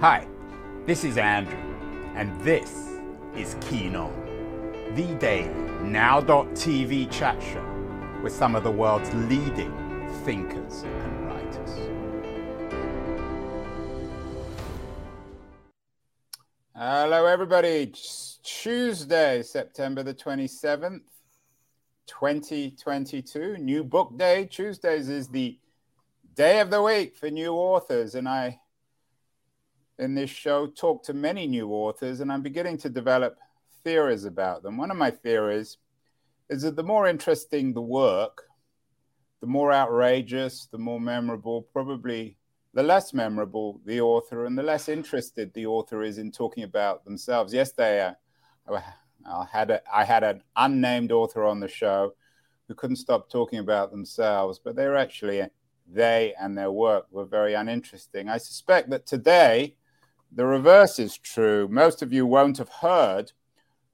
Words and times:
Hi, 0.00 0.28
this 0.86 1.02
is 1.02 1.18
Andrew, 1.18 1.58
and 2.14 2.40
this 2.42 3.00
is 3.34 3.56
Keen 3.62 3.96
On, 3.96 4.12
the 4.94 5.12
daily 5.16 5.48
now.tv 5.82 7.10
chat 7.10 7.42
show 7.42 8.20
with 8.22 8.32
some 8.32 8.54
of 8.54 8.62
the 8.62 8.70
world's 8.70 9.12
leading 9.12 9.72
thinkers 10.24 10.84
and 10.84 11.26
writers. 11.26 11.70
Hello, 16.76 17.26
everybody. 17.26 17.92
Tuesday, 18.44 19.42
September 19.42 20.04
the 20.04 20.14
27th, 20.14 21.00
2022. 22.06 23.56
New 23.56 23.82
book 23.82 24.16
day. 24.16 24.44
Tuesdays 24.44 25.08
is 25.08 25.26
the 25.26 25.58
day 26.36 26.60
of 26.60 26.70
the 26.70 26.80
week 26.80 27.16
for 27.16 27.30
new 27.30 27.54
authors, 27.54 28.14
and 28.14 28.28
I 28.28 28.60
in 29.98 30.14
this 30.14 30.30
show 30.30 30.66
talk 30.66 31.02
to 31.04 31.12
many 31.12 31.46
new 31.46 31.68
authors, 31.70 32.20
and 32.20 32.32
I'm 32.32 32.42
beginning 32.42 32.78
to 32.78 32.88
develop 32.88 33.36
theories 33.84 34.24
about 34.24 34.62
them. 34.62 34.76
One 34.76 34.90
of 34.90 34.96
my 34.96 35.10
theories 35.10 35.78
is 36.48 36.62
that 36.62 36.76
the 36.76 36.82
more 36.82 37.08
interesting 37.08 37.72
the 37.72 37.82
work, 37.82 38.44
the 39.40 39.46
more 39.46 39.72
outrageous, 39.72 40.68
the 40.70 40.78
more 40.78 41.00
memorable, 41.00 41.62
probably 41.62 42.36
the 42.74 42.82
less 42.82 43.12
memorable 43.12 43.80
the 43.84 44.00
author, 44.00 44.46
and 44.46 44.56
the 44.56 44.62
less 44.62 44.88
interested 44.88 45.52
the 45.52 45.66
author 45.66 46.02
is 46.02 46.18
in 46.18 46.30
talking 46.30 46.64
about 46.64 47.04
themselves. 47.04 47.52
Yesterday, 47.52 48.14
uh, 48.68 48.80
I 49.26 49.46
had 49.50 49.70
a, 49.70 49.82
I 49.92 50.04
had 50.04 50.22
an 50.22 50.42
unnamed 50.56 51.12
author 51.12 51.44
on 51.44 51.60
the 51.60 51.68
show 51.68 52.14
who 52.66 52.74
couldn't 52.74 52.96
stop 52.96 53.30
talking 53.30 53.58
about 53.58 53.90
themselves, 53.90 54.60
but 54.62 54.76
they 54.76 54.86
were 54.86 54.96
actually 54.96 55.42
they 55.90 56.34
and 56.38 56.56
their 56.56 56.70
work 56.70 57.06
were 57.10 57.24
very 57.24 57.54
uninteresting. 57.54 58.28
I 58.28 58.36
suspect 58.36 58.90
that 58.90 59.06
today 59.06 59.74
the 60.32 60.46
reverse 60.46 60.98
is 60.98 61.16
true. 61.16 61.68
Most 61.68 62.02
of 62.02 62.12
you 62.12 62.26
won't 62.26 62.58
have 62.58 62.68
heard 62.68 63.32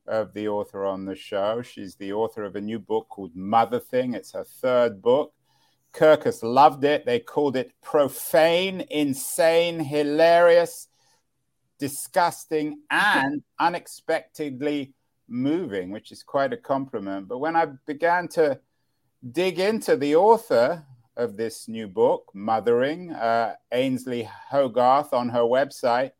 of 0.06 0.32
the 0.34 0.48
author 0.48 0.84
on 0.84 1.04
the 1.04 1.14
show. 1.14 1.62
She's 1.62 1.94
the 1.96 2.12
author 2.12 2.44
of 2.44 2.56
a 2.56 2.60
new 2.60 2.78
book 2.78 3.08
called 3.08 3.34
Mother 3.34 3.80
Thing. 3.80 4.14
It's 4.14 4.32
her 4.32 4.44
third 4.44 5.00
book. 5.00 5.32
Kirkus 5.92 6.42
loved 6.42 6.84
it. 6.84 7.06
They 7.06 7.20
called 7.20 7.56
it 7.56 7.72
profane, 7.82 8.84
insane, 8.90 9.78
hilarious, 9.78 10.88
disgusting, 11.78 12.80
and 12.90 13.42
unexpectedly 13.60 14.92
moving, 15.28 15.90
which 15.90 16.10
is 16.12 16.22
quite 16.22 16.52
a 16.52 16.58
compliment. 16.58 17.28
But 17.28 17.38
when 17.38 17.56
I 17.56 17.66
began 17.86 18.28
to 18.28 18.60
dig 19.32 19.58
into 19.58 19.96
the 19.96 20.16
author 20.16 20.84
of 21.16 21.36
this 21.36 21.68
new 21.68 21.86
book, 21.86 22.30
Mothering, 22.34 23.12
uh, 23.12 23.54
Ainslie 23.72 24.28
Hogarth, 24.50 25.12
on 25.12 25.28
her 25.28 25.42
website, 25.42 26.10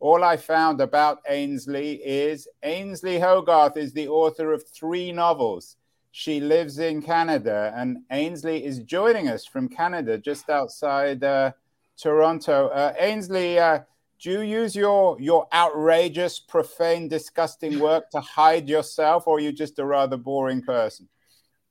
all 0.00 0.22
I 0.22 0.36
found 0.36 0.80
about 0.80 1.18
Ainslie 1.28 1.94
is 2.04 2.48
Ainslie 2.62 3.18
Hogarth 3.18 3.76
is 3.76 3.92
the 3.92 4.08
author 4.08 4.52
of 4.52 4.68
three 4.68 5.12
novels. 5.12 5.76
She 6.12 6.40
lives 6.40 6.78
in 6.78 7.02
Canada, 7.02 7.72
and 7.76 7.98
Ainslie 8.10 8.64
is 8.64 8.80
joining 8.80 9.28
us 9.28 9.44
from 9.44 9.68
Canada, 9.68 10.18
just 10.18 10.48
outside 10.48 11.22
uh, 11.22 11.52
Toronto. 11.96 12.68
Uh, 12.68 12.94
Ainslie, 12.98 13.58
uh, 13.58 13.80
do 14.20 14.30
you 14.30 14.40
use 14.40 14.74
your 14.74 15.20
your 15.20 15.46
outrageous, 15.52 16.40
profane, 16.40 17.08
disgusting 17.08 17.78
work 17.78 18.10
to 18.10 18.20
hide 18.20 18.68
yourself, 18.68 19.26
or 19.26 19.36
are 19.36 19.40
you 19.40 19.52
just 19.52 19.78
a 19.78 19.84
rather 19.84 20.16
boring 20.16 20.62
person? 20.62 21.08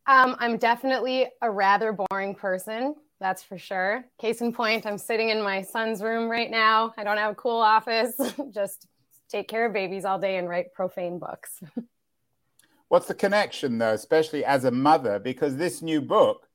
Um, 0.06 0.38
I'm 0.40 0.58
definitely 0.58 1.28
a 1.42 1.52
rather 1.52 1.98
boring 2.10 2.36
person. 2.36 2.96
That's 3.20 3.42
for 3.44 3.58
sure. 3.58 4.06
Case 4.20 4.42
in 4.42 4.54
point, 4.54 4.86
I'm 4.86 4.98
sitting 4.98 5.30
in 5.30 5.42
my 5.42 5.64
son's 5.64 6.02
room 6.02 6.30
right 6.30 6.52
now. 6.52 6.94
I 6.98 7.04
don't 7.04 7.18
have 7.18 7.32
a 7.32 7.36
cool 7.36 7.60
office, 7.60 8.14
just 8.54 8.88
take 9.30 9.48
care 9.48 9.66
of 9.66 9.74
babies 9.74 10.06
all 10.06 10.20
day 10.20 10.38
and 10.38 10.48
write 10.48 10.74
profane 10.74 11.20
books. 11.20 11.62
What's 12.90 13.08
the 13.08 13.16
connection, 13.16 13.78
though, 13.78 13.94
especially 13.94 14.46
as 14.46 14.64
a 14.64 14.72
mother? 14.72 15.20
Because 15.20 15.58
this 15.58 15.82
new 15.82 16.02
book, 16.02 16.48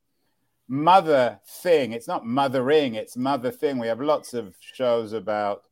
Mother 0.66 1.40
Thing, 1.46 1.92
it's 1.92 2.08
not 2.08 2.24
mothering, 2.24 2.94
it's 2.94 3.16
Mother 3.16 3.50
Thing. 3.50 3.78
We 3.78 3.88
have 3.88 4.00
lots 4.00 4.32
of 4.32 4.54
shows 4.58 5.12
about 5.12 5.64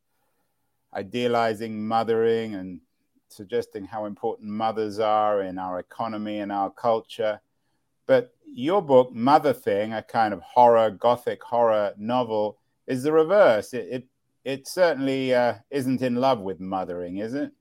idealizing 0.93 1.87
mothering 1.87 2.57
and 2.57 2.81
suggesting 3.29 3.85
how 3.85 4.05
important 4.05 4.51
mothers 4.51 4.99
are 4.99 5.43
in 5.43 5.57
our 5.57 5.79
economy 5.79 6.41
and 6.41 6.53
our 6.53 6.71
culture. 6.71 7.41
But 8.11 8.35
your 8.45 8.83
book, 8.83 9.15
Mother 9.15 9.53
Thing, 9.53 9.93
a 9.93 10.03
kind 10.03 10.35
of 10.35 10.43
horror, 10.43 10.91
gothic 10.91 11.45
horror 11.45 11.95
novel, 11.97 12.59
is 12.89 13.05
the 13.05 13.13
reverse. 13.13 13.73
It 13.73 13.87
it, 13.89 14.05
it 14.43 14.67
certainly 14.67 15.33
uh, 15.33 15.55
isn't 15.71 16.03
in 16.03 16.17
love 16.17 16.41
with 16.41 16.59
mothering, 16.59 17.19
is 17.19 17.35
it? 17.35 17.53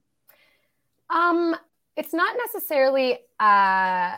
Um, 1.12 1.56
it's 1.96 2.16
not 2.16 2.36
necessarily 2.36 3.20
uh, 3.40 4.16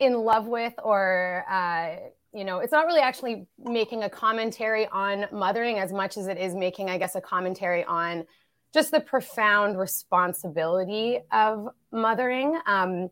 in 0.00 0.18
love 0.18 0.48
with, 0.48 0.74
or 0.82 1.46
uh, 1.48 1.96
you 2.34 2.44
know, 2.44 2.58
it's 2.58 2.72
not 2.72 2.84
really 2.84 3.00
actually 3.00 3.46
making 3.58 4.02
a 4.02 4.10
commentary 4.10 4.86
on 4.88 5.24
mothering 5.32 5.78
as 5.78 5.94
much 5.94 6.18
as 6.18 6.26
it 6.26 6.36
is 6.36 6.54
making, 6.54 6.90
I 6.90 6.98
guess, 6.98 7.14
a 7.14 7.22
commentary 7.22 7.84
on 7.84 8.26
just 8.74 8.90
the 8.90 9.00
profound 9.00 9.78
responsibility 9.78 11.20
of 11.32 11.70
mothering. 11.90 12.60
Um, 12.66 13.08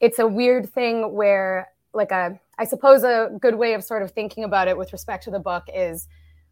it's 0.00 0.18
a 0.18 0.26
weird 0.26 0.68
thing 0.68 1.14
where 1.14 1.68
like 1.96 2.12
a 2.12 2.38
i 2.58 2.64
suppose 2.64 3.02
a 3.02 3.30
good 3.40 3.56
way 3.56 3.74
of 3.74 3.82
sort 3.82 4.02
of 4.02 4.10
thinking 4.10 4.44
about 4.44 4.68
it 4.68 4.76
with 4.76 4.92
respect 4.92 5.24
to 5.24 5.30
the 5.30 5.38
book 5.38 5.64
is 5.74 6.08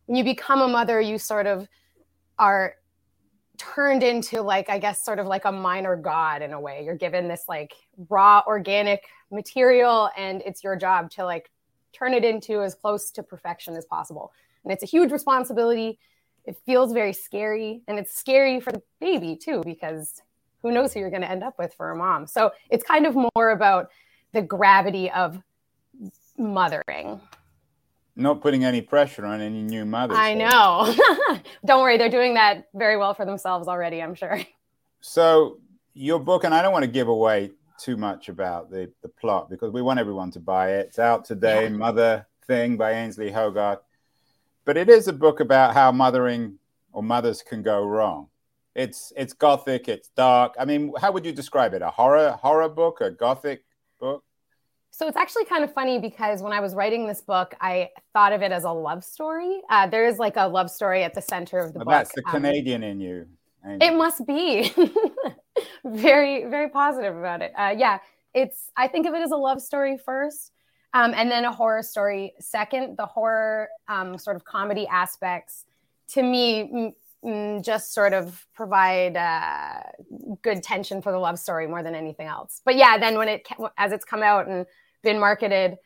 when 0.07 0.17
you 0.17 0.25
become 0.25 0.61
a 0.61 0.69
mother 0.69 1.01
you 1.01 1.19
sort 1.19 1.47
of 1.47 1.69
are 2.39 2.75
turned 3.57 4.03
into 4.03 4.43
like 4.43 4.69
i 4.69 4.79
guess 4.79 5.05
sort 5.05 5.19
of 5.19 5.27
like 5.27 5.45
a 5.45 5.53
minor 5.53 5.97
god 5.97 6.43
in 6.43 6.53
a 6.53 6.61
way. 6.61 6.83
You're 6.85 6.97
given 6.97 7.29
this 7.29 7.45
like 7.49 7.73
raw 8.09 8.43
organic 8.47 9.05
material 9.31 10.11
and 10.17 10.43
it's 10.45 10.65
your 10.65 10.77
job 10.77 11.11
to 11.13 11.25
like 11.25 11.51
turn 11.93 12.15
it 12.15 12.25
into 12.25 12.63
as 12.63 12.75
close 12.75 13.11
to 13.13 13.23
perfection 13.23 13.77
as 13.77 13.85
possible. 13.85 14.33
And 14.65 14.73
it's 14.73 14.83
a 14.83 14.87
huge 14.87 15.13
responsibility. 15.13 15.99
It 16.45 16.57
feels 16.67 16.93
very 16.93 17.13
scary 17.13 17.83
and 17.87 17.99
it's 17.99 18.15
scary 18.15 18.61
for 18.61 18.73
the 18.73 18.83
baby 19.01 19.37
too 19.37 19.63
because 19.65 20.23
who 20.63 20.73
knows 20.73 20.93
who 20.93 21.01
you're 21.01 21.11
going 21.11 21.23
to 21.23 21.31
end 21.31 21.45
up 21.45 21.55
with 21.59 21.75
for 21.75 21.91
a 21.91 21.97
mom. 21.97 22.27
So 22.27 22.51
it's 22.71 22.85
kind 22.85 23.07
of 23.07 23.15
more 23.15 23.51
about 23.51 23.91
the 24.35 24.43
gravity 24.43 25.11
of 25.11 25.41
mothering. 26.37 27.21
Not 28.17 28.41
putting 28.41 28.65
any 28.65 28.81
pressure 28.81 29.25
on 29.25 29.41
any 29.41 29.63
new 29.63 29.85
mothers. 29.85 30.19
I 30.19 30.35
know. 30.35 30.95
don't 31.65 31.83
worry, 31.83 31.97
they're 31.97 32.09
doing 32.09 32.35
that 32.35 32.69
very 32.75 32.97
well 32.97 33.15
for 33.15 33.25
themselves 33.25 33.67
already, 33.67 34.03
I'm 34.03 34.15
sure. 34.15 34.41
So, 35.01 35.59
your 35.95 36.21
book, 36.21 36.45
and 36.45 36.55
I 36.55 36.63
don't 36.63 36.73
want 36.73 36.85
to 36.85 36.91
give 36.91 37.09
away 37.09 37.53
too 37.79 37.97
much 37.97 38.29
about 38.29 38.71
the, 38.71 38.91
the 39.03 39.09
plot 39.09 39.51
because 39.51 39.71
we 39.73 39.83
want 39.83 39.99
everyone 39.99 40.31
to 40.33 40.41
buy 40.41 40.75
it. 40.75 40.87
It's 40.89 40.99
out 40.99 41.25
today, 41.25 41.65
yeah. 41.65 41.71
Mother 41.71 42.27
Thing 42.47 42.77
by 42.77 42.93
Ainslie 42.93 43.31
Hogarth. 43.31 43.81
But 44.65 44.77
it 44.77 44.89
is 44.89 45.09
a 45.09 45.13
book 45.13 45.41
about 45.41 45.75
how 45.75 45.93
mothering 45.93 46.59
or 46.93 47.03
mothers 47.03 47.43
can 47.43 47.63
go 47.63 47.85
wrong. 47.85 48.29
It's 48.75 49.13
it's 49.17 49.33
gothic, 49.33 49.89
it's 49.89 50.09
dark. 50.09 50.55
I 50.59 50.65
mean, 50.65 50.93
how 51.01 51.13
would 51.13 51.25
you 51.25 51.33
describe 51.33 51.75
it? 51.75 51.83
A 51.83 51.91
horror 51.91 52.31
horror 52.31 52.69
book, 52.69 53.01
a 53.01 53.11
gothic 53.11 53.65
book? 54.05 54.25
So 54.91 55.09
it's 55.09 55.17
actually 55.17 55.47
kind 55.47 55.65
of 55.65 55.73
funny 55.73 55.99
because 55.99 56.41
when 56.41 56.53
I 56.53 56.61
was 56.61 56.75
writing 56.75 57.07
this 57.09 57.21
book, 57.21 57.55
I 57.61 57.89
thought 58.13 58.33
of 58.33 58.43
it 58.43 58.53
as 58.53 58.63
a 58.63 58.71
love 58.71 59.03
story. 59.03 59.61
Uh, 59.69 59.89
there 59.89 60.07
is 60.07 60.19
like 60.19 60.35
a 60.37 60.47
love 60.47 60.71
story 60.71 61.03
at 61.03 61.15
the 61.15 61.21
center 61.21 61.59
of 61.59 61.73
the 61.73 61.81
well, 61.81 61.87
book. 61.87 61.93
That's 61.93 62.13
the 62.15 62.23
um, 62.27 62.33
Canadian 62.33 62.85
in 62.85 63.01
you. 63.01 63.27
It 63.67 63.97
must 63.97 64.27
be 64.27 64.73
very, 65.85 66.45
very 66.45 66.69
positive 66.69 67.17
about 67.17 67.41
it. 67.43 67.53
Uh, 67.59 67.75
yeah, 67.77 67.99
it's. 68.35 68.71
I 68.77 68.89
think 68.89 69.07
of 69.07 69.15
it 69.15 69.23
as 69.23 69.31
a 69.31 69.37
love 69.37 69.63
story 69.63 69.97
first, 69.97 70.53
um, 70.93 71.15
and 71.17 71.31
then 71.31 71.47
a 71.47 71.51
horror 71.51 71.83
story 71.83 72.35
second. 72.39 72.99
The 72.99 73.07
horror 73.07 73.69
um, 73.89 74.19
sort 74.19 74.37
of 74.37 74.45
comedy 74.45 74.87
aspects 74.87 75.65
to 76.09 76.23
me 76.23 76.95
just 77.63 77.95
sort 77.95 78.13
of 78.13 78.47
provide 78.55 79.17
uh, 79.17 79.81
good 80.43 80.63
tension 80.63 81.01
for 81.01 81.11
the 81.11 81.19
love 81.19 81.39
story 81.39 81.67
more 81.67 81.83
than 81.83 81.95
anything 81.95 82.27
else. 82.27 82.61
But 82.65 82.77
yeah, 82.77 82.99
then 82.99 83.17
when 83.17 83.29
it 83.29 83.47
as 83.79 83.93
it's 83.93 84.05
come 84.05 84.23
out 84.23 84.47
and 84.47 84.67
been 85.03 85.19
marketed, 85.19 85.77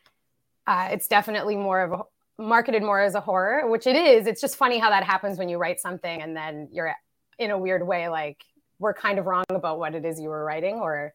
uh, 0.66 0.88
it's 0.90 1.06
definitely 1.06 1.56
more 1.56 1.82
of 1.82 1.92
a 1.92 2.02
marketed 2.42 2.82
more 2.82 3.00
as 3.00 3.14
a 3.14 3.20
horror, 3.20 3.68
which 3.68 3.86
it 3.86 3.96
is. 3.96 4.26
It's 4.26 4.40
just 4.40 4.56
funny 4.56 4.78
how 4.78 4.90
that 4.90 5.04
happens 5.04 5.38
when 5.38 5.48
you 5.48 5.58
write 5.58 5.80
something 5.80 6.22
and 6.22 6.36
then 6.36 6.68
you're 6.72 6.94
in 7.38 7.50
a 7.50 7.58
weird 7.58 7.86
way 7.86 8.08
like 8.08 8.44
we're 8.78 8.94
kind 8.94 9.18
of 9.18 9.26
wrong 9.26 9.44
about 9.50 9.78
what 9.78 9.94
it 9.94 10.04
is 10.04 10.20
you 10.20 10.28
were 10.28 10.44
writing 10.44 10.76
or 10.76 11.14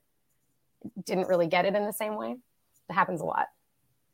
didn't 1.06 1.28
really 1.28 1.48
get 1.48 1.66
it 1.66 1.76
in 1.76 1.86
the 1.86 1.94
same 1.94 2.16
way. 2.16 2.36
It 2.90 2.94
happens 2.94 3.22
a 3.22 3.26
lot. 3.26 3.48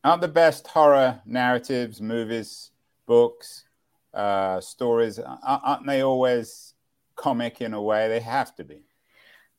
Aren't 0.04 0.22
the 0.22 0.28
best 0.28 0.68
horror 0.68 1.20
narratives, 1.26 2.00
movies, 2.00 2.72
books, 3.06 3.66
uh, 4.14 4.60
stories 4.60 5.20
aren't 5.20 5.86
they 5.86 6.02
always 6.02 6.74
comic 7.16 7.62
in 7.62 7.74
a 7.74 7.82
way 7.82 8.08
they 8.08 8.20
have 8.20 8.56
to 8.56 8.64
be 8.64 8.82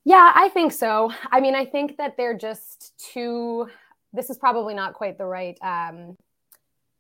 yeah 0.05 0.33
i 0.35 0.49
think 0.49 0.73
so 0.73 1.13
i 1.31 1.41
mean 1.41 1.55
i 1.55 1.65
think 1.65 1.97
that 1.99 2.17
they're 2.17 2.37
just 2.37 2.93
too 2.99 3.69
this 4.13 4.31
is 4.31 4.39
probably 4.39 4.75
not 4.75 4.95
quite 4.95 5.19
the 5.19 5.25
right 5.25 5.59
um, 5.63 6.17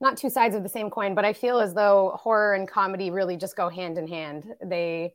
not 0.00 0.16
two 0.16 0.30
sides 0.30 0.54
of 0.54 0.62
the 0.62 0.68
same 0.68 0.90
coin, 0.90 1.14
but 1.14 1.24
I 1.24 1.32
feel 1.32 1.60
as 1.60 1.74
though 1.74 2.18
horror 2.20 2.54
and 2.54 2.66
comedy 2.66 3.10
really 3.10 3.36
just 3.36 3.54
go 3.54 3.68
hand 3.68 3.98
in 3.98 4.08
hand. 4.08 4.46
They 4.64 5.14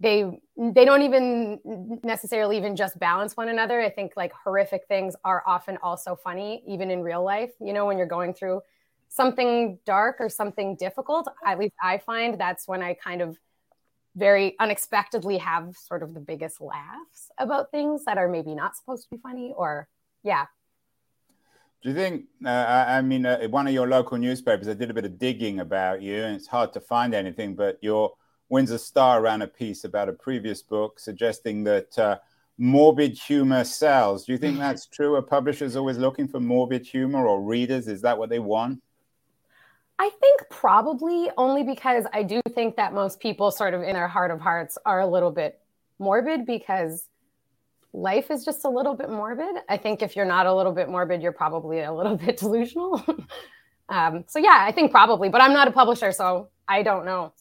they 0.00 0.40
they 0.56 0.84
don't 0.84 1.02
even 1.02 2.00
necessarily 2.02 2.56
even 2.56 2.74
just 2.74 2.98
balance 2.98 3.36
one 3.36 3.48
another. 3.48 3.80
I 3.80 3.90
think 3.90 4.12
like 4.16 4.32
horrific 4.44 4.86
things 4.88 5.14
are 5.24 5.42
often 5.46 5.78
also 5.82 6.16
funny, 6.16 6.62
even 6.66 6.90
in 6.90 7.02
real 7.02 7.22
life. 7.22 7.50
You 7.60 7.72
know, 7.72 7.86
when 7.86 7.98
you're 7.98 8.06
going 8.06 8.32
through 8.32 8.62
something 9.12 9.78
dark 9.84 10.16
or 10.20 10.28
something 10.30 10.74
difficult, 10.76 11.28
at 11.44 11.58
least 11.58 11.74
I 11.82 11.98
find 11.98 12.40
that's 12.40 12.66
when 12.66 12.82
I 12.82 12.94
kind 12.94 13.20
of 13.20 13.38
very 14.16 14.56
unexpectedly 14.58 15.38
have 15.38 15.76
sort 15.76 16.02
of 16.02 16.14
the 16.14 16.20
biggest 16.20 16.60
laughs 16.60 17.30
about 17.38 17.70
things 17.70 18.04
that 18.06 18.16
are 18.16 18.28
maybe 18.28 18.54
not 18.54 18.76
supposed 18.76 19.04
to 19.04 19.08
be 19.10 19.20
funny 19.22 19.52
or 19.56 19.88
yeah. 20.22 20.46
Do 21.82 21.88
you 21.88 21.94
think 21.94 22.26
uh, 22.44 22.84
i 22.88 23.00
mean 23.00 23.26
uh, 23.26 23.48
one 23.48 23.66
of 23.66 23.72
your 23.72 23.88
local 23.88 24.18
newspapers 24.18 24.68
i 24.68 24.74
did 24.74 24.90
a 24.90 24.94
bit 24.94 25.06
of 25.06 25.18
digging 25.18 25.60
about 25.60 26.00
you 26.00 26.22
and 26.22 26.36
it's 26.36 26.46
hard 26.46 26.72
to 26.74 26.80
find 26.80 27.12
anything 27.14 27.56
but 27.56 27.78
your 27.80 28.12
windsor 28.50 28.78
star 28.78 29.22
ran 29.22 29.42
a 29.42 29.48
piece 29.48 29.82
about 29.84 30.08
a 30.10 30.12
previous 30.12 30.62
book 30.62 31.00
suggesting 31.00 31.64
that 31.64 31.98
uh, 31.98 32.18
morbid 32.58 33.18
humor 33.18 33.64
sells. 33.64 34.26
Do 34.26 34.32
you 34.32 34.38
think 34.38 34.58
that's 34.66 34.86
true? 34.86 35.14
Are 35.16 35.22
publishers 35.22 35.74
always 35.74 35.98
looking 35.98 36.28
for 36.28 36.38
morbid 36.38 36.86
humor 36.86 37.26
or 37.26 37.42
readers? 37.42 37.88
Is 37.88 38.02
that 38.02 38.18
what 38.18 38.28
they 38.28 38.38
want 38.38 38.80
I 40.02 40.10
think 40.20 40.42
probably 40.50 41.30
only 41.38 41.62
because 41.62 42.06
I 42.12 42.24
do 42.24 42.40
think 42.56 42.74
that 42.74 42.92
most 42.92 43.20
people, 43.20 43.52
sort 43.52 43.72
of 43.72 43.82
in 43.82 43.92
their 43.92 44.08
heart 44.08 44.32
of 44.32 44.40
hearts, 44.40 44.76
are 44.84 44.98
a 44.98 45.06
little 45.06 45.30
bit 45.30 45.60
morbid 46.00 46.44
because 46.44 47.08
life 47.92 48.28
is 48.28 48.44
just 48.44 48.64
a 48.64 48.68
little 48.68 48.94
bit 48.96 49.10
morbid. 49.10 49.62
I 49.68 49.76
think 49.76 50.02
if 50.02 50.16
you're 50.16 50.24
not 50.24 50.46
a 50.46 50.52
little 50.52 50.72
bit 50.72 50.88
morbid, 50.88 51.22
you're 51.22 51.30
probably 51.30 51.82
a 51.82 51.92
little 51.92 52.16
bit 52.26 52.36
delusional. 52.36 53.00
um, 53.88 54.24
so, 54.26 54.40
yeah, 54.40 54.64
I 54.66 54.72
think 54.72 54.90
probably, 54.90 55.28
but 55.28 55.40
I'm 55.40 55.52
not 55.52 55.68
a 55.68 55.70
publisher, 55.70 56.10
so 56.10 56.48
I 56.66 56.82
don't 56.82 57.04
know. 57.04 57.32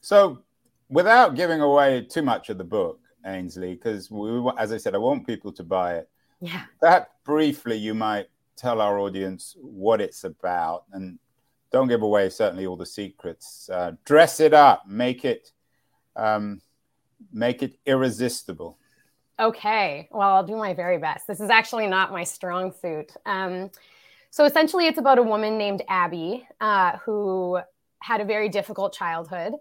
So, 0.00 0.40
without 0.88 1.36
giving 1.36 1.60
away 1.60 2.04
too 2.10 2.22
much 2.22 2.50
of 2.50 2.58
the 2.58 2.64
book, 2.64 2.98
Ainslie, 3.24 3.76
because 3.76 4.10
as 4.58 4.72
I 4.72 4.76
said, 4.76 4.96
I 4.96 4.98
want 4.98 5.24
people 5.24 5.52
to 5.52 5.62
buy 5.62 5.98
it. 5.98 6.10
Yeah. 6.40 6.64
That 6.82 7.12
briefly, 7.22 7.76
you 7.76 7.94
might 7.94 8.26
tell 8.56 8.80
our 8.80 8.98
audience 8.98 9.54
what 9.60 10.00
it's 10.00 10.24
about 10.24 10.84
and 10.92 11.16
don't 11.74 11.88
give 11.88 12.02
away 12.02 12.30
certainly 12.30 12.66
all 12.66 12.76
the 12.76 12.86
secrets. 12.86 13.68
Uh, 13.68 13.92
dress 14.04 14.38
it 14.38 14.54
up, 14.54 14.86
make 14.86 15.24
it 15.24 15.50
um, 16.14 16.62
make 17.32 17.62
it 17.62 17.76
irresistible. 17.84 18.78
Okay, 19.40 20.08
well, 20.12 20.28
I'll 20.36 20.46
do 20.46 20.56
my 20.56 20.72
very 20.72 20.98
best. 20.98 21.26
This 21.26 21.40
is 21.40 21.50
actually 21.50 21.88
not 21.88 22.12
my 22.12 22.22
strong 22.22 22.72
suit. 22.80 23.10
Um, 23.26 23.72
so 24.30 24.44
essentially, 24.44 24.86
it's 24.86 24.98
about 24.98 25.18
a 25.18 25.22
woman 25.22 25.58
named 25.58 25.82
Abby 25.88 26.46
uh, 26.60 26.98
who 26.98 27.58
had 28.00 28.20
a 28.20 28.24
very 28.24 28.48
difficult 28.48 28.92
childhood, 28.92 29.54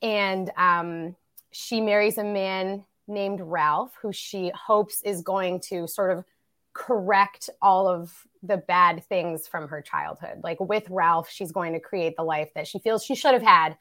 and 0.00 0.52
um, 0.56 1.16
she 1.50 1.80
marries 1.80 2.18
a 2.18 2.24
man 2.24 2.84
named 3.08 3.40
Ralph, 3.42 3.92
who 4.00 4.12
she 4.12 4.52
hopes 4.54 5.02
is 5.02 5.22
going 5.22 5.58
to 5.62 5.88
sort 5.88 6.16
of 6.16 6.24
correct 6.72 7.50
all 7.60 7.88
of 7.88 8.12
the 8.42 8.56
bad 8.56 9.04
things 9.04 9.46
from 9.46 9.68
her 9.68 9.80
childhood. 9.82 10.40
Like 10.42 10.60
with 10.60 10.84
Ralph, 10.88 11.30
she's 11.30 11.52
going 11.52 11.72
to 11.72 11.80
create 11.80 12.16
the 12.16 12.22
life 12.22 12.50
that 12.54 12.66
she 12.66 12.78
feels 12.78 13.04
she 13.04 13.14
should 13.14 13.34
have 13.34 13.42
had 13.42 13.76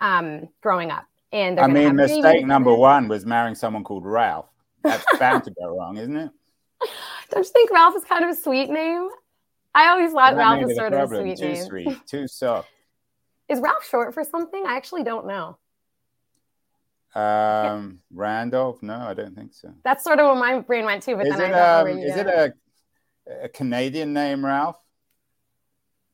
um, 0.00 0.48
growing 0.62 0.90
up. 0.90 1.06
And 1.32 1.58
I 1.58 1.66
mean, 1.66 1.96
mistake 1.96 2.46
number 2.46 2.74
one 2.74 3.08
was 3.08 3.26
marrying 3.26 3.54
someone 3.54 3.84
called 3.84 4.04
Ralph. 4.04 4.46
That's 4.82 5.04
bound 5.18 5.44
to 5.44 5.50
go 5.50 5.76
wrong, 5.76 5.96
isn't 5.96 6.16
it? 6.16 6.30
Don't 7.30 7.44
you 7.44 7.52
think 7.52 7.70
Ralph 7.70 7.96
is 7.96 8.04
kind 8.04 8.24
of 8.24 8.30
a 8.30 8.34
sweet 8.34 8.70
name? 8.70 9.08
I 9.74 9.88
always 9.88 10.12
thought 10.12 10.36
Ralph 10.36 10.64
was 10.64 10.76
sort 10.76 10.94
of 10.94 11.12
a 11.12 11.16
sweet 11.16 11.38
too 11.38 11.44
name. 11.44 11.56
Too 11.56 11.64
sweet, 11.64 12.06
too 12.06 12.28
soft. 12.28 12.68
Is 13.48 13.60
Ralph 13.60 13.84
short 13.86 14.14
for 14.14 14.24
something? 14.24 14.64
I 14.66 14.76
actually 14.76 15.02
don't 15.02 15.26
know. 15.26 15.58
Um, 17.14 18.00
Randolph? 18.12 18.82
No, 18.82 18.96
I 18.96 19.14
don't 19.14 19.34
think 19.34 19.54
so. 19.54 19.72
That's 19.84 20.04
sort 20.04 20.20
of 20.20 20.26
what 20.26 20.36
my 20.36 20.60
brain 20.60 20.84
went 20.84 21.02
to, 21.04 21.16
but 21.16 21.26
is 21.26 21.36
then 21.36 21.50
it, 21.50 21.54
I 21.54 21.80
um, 21.80 21.98
Is 21.98 22.16
it 22.16 22.26
a, 22.26 22.52
a 23.42 23.48
Canadian 23.48 24.12
name, 24.12 24.44
Ralph? 24.44 24.78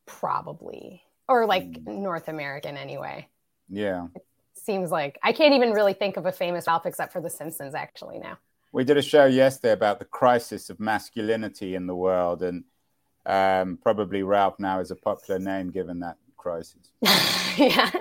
Probably, 0.06 1.02
or 1.28 1.46
like 1.46 1.64
mm. 1.64 1.86
North 1.86 2.28
American 2.28 2.76
anyway. 2.76 3.28
Yeah. 3.68 4.06
It 4.14 4.24
seems 4.54 4.90
like 4.90 5.18
I 5.22 5.32
can't 5.32 5.54
even 5.54 5.72
really 5.72 5.94
think 5.94 6.16
of 6.16 6.26
a 6.26 6.32
famous 6.32 6.66
Ralph 6.66 6.86
except 6.86 7.12
for 7.12 7.20
The 7.20 7.30
Simpsons. 7.30 7.74
Actually, 7.74 8.18
now 8.18 8.38
we 8.72 8.84
did 8.84 8.96
a 8.96 9.02
show 9.02 9.26
yesterday 9.26 9.72
about 9.72 9.98
the 9.98 10.04
crisis 10.04 10.70
of 10.70 10.80
masculinity 10.80 11.74
in 11.74 11.86
the 11.86 11.94
world, 11.94 12.42
and 12.42 12.64
um, 13.26 13.78
probably 13.82 14.22
Ralph 14.22 14.58
now 14.58 14.80
is 14.80 14.90
a 14.90 14.96
popular 14.96 15.38
name 15.38 15.70
given 15.70 16.00
that 16.00 16.16
crisis. 16.36 16.90
yeah. 17.56 17.90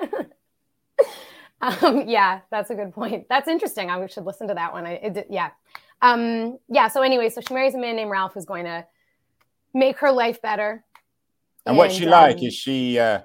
Um, 1.62 2.08
yeah, 2.08 2.40
that's 2.50 2.72
a 2.72 2.76
good 2.76 2.92
point. 2.92 3.28
That's 3.30 3.48
interesting. 3.48 3.92
I 3.92 4.04
should 4.08 4.26
listen 4.26 4.48
to 4.48 4.56
that 4.56 4.74
one. 4.74 4.88
I, 4.88 4.94
it, 4.94 5.28
yeah. 5.30 5.52
Um, 6.02 6.58
yeah. 6.70 6.88
So 6.88 7.04
anyway, 7.04 7.30
so 7.30 7.42
she 7.42 7.54
marries 7.54 7.76
a 7.76 7.78
man 7.78 7.96
named 7.96 8.10
Ralph 8.10 8.34
who's 8.34 8.46
going 8.46 8.66
to 8.66 8.84
make 9.74 9.98
her 10.00 10.12
life 10.12 10.42
better. 10.42 10.84
And, 11.66 11.72
and 11.74 11.78
what's 11.78 11.96
she 11.96 12.06
um, 12.06 12.12
like? 12.12 12.44
Is 12.44 12.54
she 12.54 13.00
uh, 13.00 13.22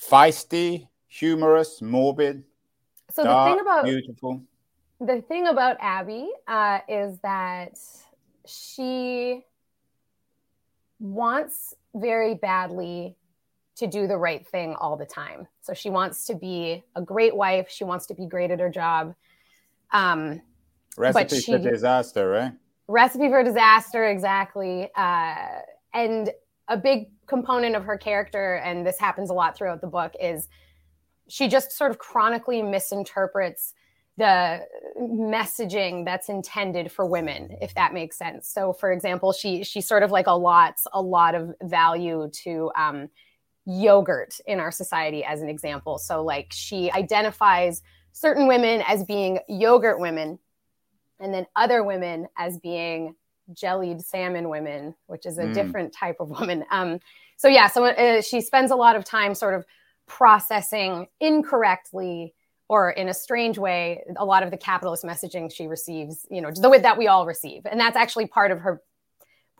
feisty, 0.00 0.88
humorous, 1.08 1.80
morbid? 1.82 2.44
So 3.10 3.24
dark, 3.24 3.44
the 3.44 3.50
thing 3.50 3.60
about 3.60 3.84
beautiful. 3.84 4.42
The 5.00 5.22
thing 5.22 5.46
about 5.46 5.78
Abby 5.80 6.30
uh, 6.46 6.80
is 6.88 7.18
that 7.20 7.78
she 8.46 9.44
wants 10.98 11.74
very 11.94 12.34
badly 12.34 13.16
to 13.76 13.86
do 13.86 14.06
the 14.06 14.16
right 14.16 14.46
thing 14.46 14.74
all 14.74 14.98
the 14.98 15.06
time. 15.06 15.48
So 15.62 15.72
she 15.72 15.88
wants 15.88 16.26
to 16.26 16.34
be 16.34 16.84
a 16.94 17.00
great 17.00 17.34
wife. 17.34 17.70
She 17.70 17.84
wants 17.84 18.06
to 18.06 18.14
be 18.14 18.26
great 18.26 18.50
at 18.50 18.60
her 18.60 18.68
job. 18.68 19.14
Um, 19.92 20.42
recipe 20.98 21.40
she, 21.40 21.52
for 21.52 21.58
disaster, 21.58 22.28
right? 22.28 22.52
Recipe 22.86 23.28
for 23.28 23.42
disaster, 23.42 24.04
exactly. 24.06 24.90
Uh, 24.94 25.60
and 25.92 26.30
a 26.68 26.76
big 26.76 27.10
component 27.26 27.76
of 27.76 27.84
her 27.84 27.98
character, 27.98 28.56
and 28.56 28.86
this 28.86 28.98
happens 28.98 29.30
a 29.30 29.34
lot 29.34 29.56
throughout 29.56 29.80
the 29.80 29.86
book, 29.86 30.14
is 30.20 30.48
she 31.28 31.48
just 31.48 31.72
sort 31.72 31.90
of 31.90 31.98
chronically 31.98 32.62
misinterprets 32.62 33.74
the 34.16 34.60
messaging 35.00 36.04
that's 36.04 36.28
intended 36.28 36.92
for 36.92 37.06
women 37.06 37.56
if 37.62 37.72
that 37.74 37.94
makes 37.94 38.18
sense 38.18 38.46
so 38.52 38.72
for 38.72 38.92
example 38.92 39.32
she 39.32 39.62
she 39.62 39.80
sort 39.80 40.02
of 40.02 40.10
like 40.10 40.26
allots 40.26 40.86
a 40.92 41.00
lot 41.00 41.34
of 41.34 41.54
value 41.62 42.28
to 42.32 42.70
um, 42.76 43.08
yogurt 43.66 44.38
in 44.46 44.60
our 44.60 44.70
society 44.70 45.24
as 45.24 45.42
an 45.42 45.48
example. 45.48 45.98
So, 45.98 46.22
like, 46.24 46.48
she 46.50 46.90
identifies 46.90 47.82
certain 48.12 48.46
women 48.48 48.82
as 48.86 49.04
being 49.04 49.38
yogurt 49.48 50.00
women, 50.00 50.38
and 51.18 51.32
then 51.32 51.46
other 51.54 51.84
women 51.84 52.26
as 52.36 52.58
being 52.58 53.14
jellied 53.52 54.00
salmon 54.00 54.48
women, 54.48 54.94
which 55.06 55.26
is 55.26 55.38
a 55.38 55.44
mm. 55.44 55.54
different 55.54 55.92
type 55.92 56.16
of 56.20 56.30
woman. 56.30 56.64
Um, 56.70 57.00
so, 57.36 57.48
yeah, 57.48 57.68
so 57.68 57.86
uh, 57.86 58.22
she 58.22 58.40
spends 58.40 58.70
a 58.70 58.76
lot 58.76 58.96
of 58.96 59.04
time 59.04 59.34
sort 59.34 59.54
of 59.54 59.64
processing 60.06 61.06
incorrectly 61.20 62.34
or 62.68 62.90
in 62.90 63.08
a 63.08 63.14
strange 63.14 63.58
way 63.58 64.02
a 64.16 64.24
lot 64.24 64.42
of 64.42 64.50
the 64.50 64.56
capitalist 64.56 65.04
messaging 65.04 65.52
she 65.52 65.68
receives 65.68 66.26
you 66.32 66.40
know 66.40 66.50
the 66.50 66.68
way 66.68 66.80
that 66.80 66.98
we 66.98 67.06
all 67.06 67.26
receive 67.26 67.64
and 67.64 67.78
that's 67.78 67.96
actually 67.96 68.26
part 68.26 68.50
of 68.50 68.58
her 68.58 68.82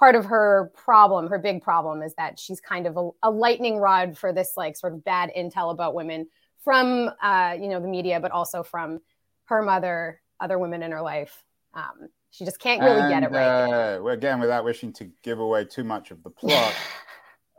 part 0.00 0.14
of 0.14 0.24
her 0.24 0.72
problem, 0.74 1.28
her 1.28 1.38
big 1.38 1.62
problem, 1.62 2.02
is 2.02 2.14
that 2.14 2.40
she's 2.40 2.58
kind 2.58 2.86
of 2.86 2.96
a, 2.96 3.10
a 3.22 3.30
lightning 3.30 3.76
rod 3.76 4.16
for 4.16 4.32
this 4.32 4.54
like 4.56 4.74
sort 4.74 4.94
of 4.94 5.04
bad 5.04 5.30
intel 5.36 5.70
about 5.70 5.94
women 5.94 6.26
from 6.64 7.10
uh, 7.22 7.54
you 7.60 7.68
know 7.68 7.80
the 7.80 7.86
media, 7.86 8.18
but 8.18 8.32
also 8.32 8.62
from 8.62 8.98
her 9.44 9.62
mother, 9.62 10.20
other 10.40 10.58
women 10.58 10.82
in 10.82 10.90
her 10.90 11.02
life. 11.02 11.44
Um, 11.74 12.08
she 12.30 12.44
just 12.44 12.58
can't 12.58 12.80
really 12.82 13.00
and, 13.00 13.10
get 13.10 13.22
it 13.22 13.30
right. 13.30 13.96
Uh, 13.96 14.04
again, 14.06 14.40
without 14.40 14.64
wishing 14.64 14.92
to 14.94 15.10
give 15.22 15.38
away 15.38 15.64
too 15.64 15.84
much 15.84 16.10
of 16.10 16.22
the 16.22 16.30
plot, 16.40 16.74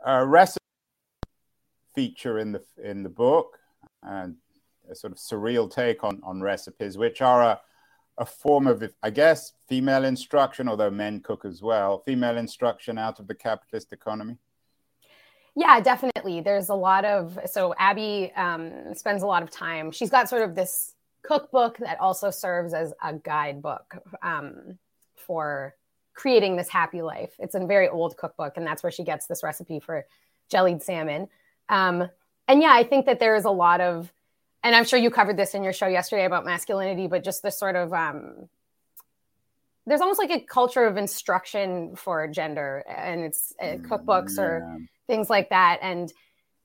a 0.04 0.26
recipe 0.26 0.58
feature 1.94 2.38
in 2.38 2.52
the 2.52 2.62
in 2.82 3.02
the 3.02 3.08
book, 3.08 3.58
and 4.02 4.36
a 4.90 4.94
sort 4.94 5.12
of 5.12 5.18
surreal 5.18 5.70
take 5.70 6.04
on 6.04 6.20
on 6.22 6.40
recipes, 6.40 6.96
which 6.96 7.20
are 7.20 7.42
a 7.42 7.60
a 8.18 8.26
form 8.26 8.66
of, 8.66 8.82
I 9.02 9.10
guess, 9.10 9.52
female 9.68 10.04
instruction, 10.04 10.68
although 10.68 10.90
men 10.90 11.20
cook 11.20 11.44
as 11.44 11.62
well, 11.62 12.02
female 12.04 12.36
instruction 12.36 12.98
out 12.98 13.18
of 13.18 13.26
the 13.26 13.34
capitalist 13.34 13.92
economy? 13.92 14.36
Yeah, 15.54 15.80
definitely. 15.80 16.40
There's 16.40 16.68
a 16.68 16.74
lot 16.74 17.04
of, 17.04 17.38
so 17.46 17.74
Abby 17.78 18.32
um, 18.36 18.94
spends 18.94 19.22
a 19.22 19.26
lot 19.26 19.42
of 19.42 19.50
time. 19.50 19.90
She's 19.90 20.10
got 20.10 20.28
sort 20.28 20.42
of 20.42 20.54
this 20.54 20.94
cookbook 21.22 21.78
that 21.78 22.00
also 22.00 22.30
serves 22.30 22.74
as 22.74 22.92
a 23.02 23.14
guidebook 23.14 23.96
um, 24.22 24.78
for 25.16 25.74
creating 26.14 26.56
this 26.56 26.68
happy 26.68 27.02
life. 27.02 27.32
It's 27.38 27.54
a 27.54 27.64
very 27.66 27.88
old 27.88 28.16
cookbook, 28.16 28.56
and 28.56 28.66
that's 28.66 28.82
where 28.82 28.92
she 28.92 29.04
gets 29.04 29.26
this 29.26 29.42
recipe 29.42 29.80
for 29.80 30.06
jellied 30.50 30.82
salmon. 30.82 31.28
Um, 31.68 32.08
and 32.48 32.60
yeah, 32.60 32.72
I 32.72 32.84
think 32.84 33.06
that 33.06 33.20
there 33.20 33.34
is 33.34 33.44
a 33.44 33.50
lot 33.50 33.80
of 33.80 34.12
and 34.64 34.76
I'm 34.76 34.84
sure 34.84 34.98
you 34.98 35.10
covered 35.10 35.36
this 35.36 35.54
in 35.54 35.64
your 35.64 35.72
show 35.72 35.88
yesterday 35.88 36.24
about 36.24 36.44
masculinity, 36.44 37.08
but 37.08 37.24
just 37.24 37.42
the 37.42 37.50
sort 37.50 37.74
of 37.74 37.92
um, 37.92 38.48
there's 39.86 40.00
almost 40.00 40.20
like 40.20 40.30
a 40.30 40.40
culture 40.40 40.84
of 40.84 40.96
instruction 40.96 41.96
for 41.96 42.28
gender 42.28 42.84
and 42.88 43.22
it's 43.22 43.52
uh, 43.60 43.76
cookbooks 43.78 44.36
yeah. 44.36 44.44
or 44.44 44.78
things 45.08 45.28
like 45.28 45.48
that 45.50 45.80
and 45.82 46.12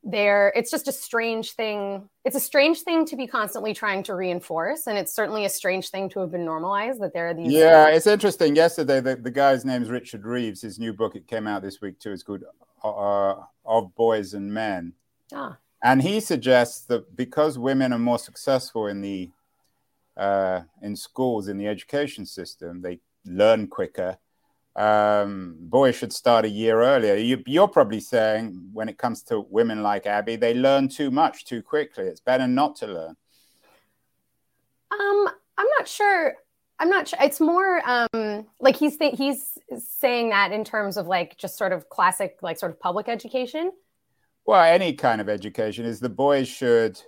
there 0.09 0.53
it's 0.55 0.71
just 0.71 0.87
a 0.87 0.91
strange 0.91 1.51
thing 1.51 2.07
it's 2.23 2.35
a 2.35 2.39
strange 2.39 2.81
thing 2.81 3.05
to 3.05 3.15
be 3.15 3.27
constantly 3.27 3.73
trying 3.73 4.01
to 4.01 4.15
reinforce 4.15 4.87
and 4.87 4.97
it's 4.97 5.13
certainly 5.13 5.45
a 5.45 5.49
strange 5.49 5.89
thing 5.89 6.09
to 6.09 6.19
have 6.19 6.31
been 6.31 6.45
normalized 6.45 7.01
that 7.01 7.13
there 7.13 7.27
are 7.29 7.33
these 7.33 7.51
yeah 7.51 7.87
it's 7.87 8.07
interesting 8.07 8.55
yesterday 8.55 8.99
the, 8.99 9.15
the 9.15 9.31
guy's 9.31 9.65
name 9.65 9.81
is 9.81 9.89
richard 9.89 10.25
reeves 10.25 10.61
his 10.61 10.79
new 10.79 10.93
book 10.93 11.15
it 11.15 11.27
came 11.27 11.45
out 11.45 11.61
this 11.61 11.81
week 11.81 11.99
too 11.99 12.11
it's 12.11 12.23
called 12.23 12.43
uh, 12.83 13.35
of 13.65 13.93
boys 13.95 14.33
and 14.33 14.51
men 14.53 14.93
ah. 15.33 15.57
and 15.83 16.01
he 16.01 16.19
suggests 16.19 16.85
that 16.85 17.15
because 17.15 17.59
women 17.59 17.91
are 17.91 17.99
more 17.99 18.19
successful 18.19 18.87
in 18.87 19.01
the 19.01 19.29
uh, 20.15 20.61
in 20.81 20.95
schools 20.95 21.47
in 21.47 21.57
the 21.57 21.67
education 21.67 22.25
system 22.25 22.81
they 22.81 22.99
learn 23.27 23.67
quicker. 23.67 24.17
Um, 24.77 25.55
boys 25.59 25.95
should 25.95 26.13
start 26.13 26.45
a 26.45 26.49
year 26.49 26.81
earlier. 26.83 27.15
You, 27.15 27.41
you're 27.47 27.67
probably 27.67 27.99
saying 27.99 28.69
when 28.73 28.87
it 28.87 28.99
comes 28.99 29.23
to 29.23 29.39
women 29.49 29.81
like 29.81 30.05
Abby, 30.05 30.35
they 30.35 30.53
learn 30.53 30.87
too 30.87 31.09
much 31.09 31.45
too 31.45 31.63
quickly. 31.63 32.05
It's 32.05 32.21
better 32.21 32.47
not 32.47 32.75
to 32.77 32.87
learn. 32.87 33.15
Um, 34.91 35.29
I'm 35.57 35.65
not 35.79 35.87
sure. 35.87 36.35
I'm 36.79 36.91
not 36.91 37.07
sure. 37.07 37.19
It's 37.21 37.39
more 37.39 37.81
um, 37.89 38.45
like 38.59 38.75
he's 38.75 38.97
th- 38.97 39.17
he's 39.17 39.57
saying 39.79 40.29
that 40.29 40.51
in 40.51 40.63
terms 40.63 40.95
of 40.95 41.07
like 41.07 41.37
just 41.37 41.57
sort 41.57 41.73
of 41.73 41.89
classic 41.89 42.37
like 42.43 42.59
sort 42.59 42.71
of 42.71 42.79
public 42.79 43.09
education. 43.09 43.71
Well, 44.45 44.61
any 44.61 44.93
kind 44.93 45.19
of 45.19 45.27
education 45.27 45.85
is 45.85 45.99
the 45.99 46.07
boys 46.07 46.47
should 46.47 47.01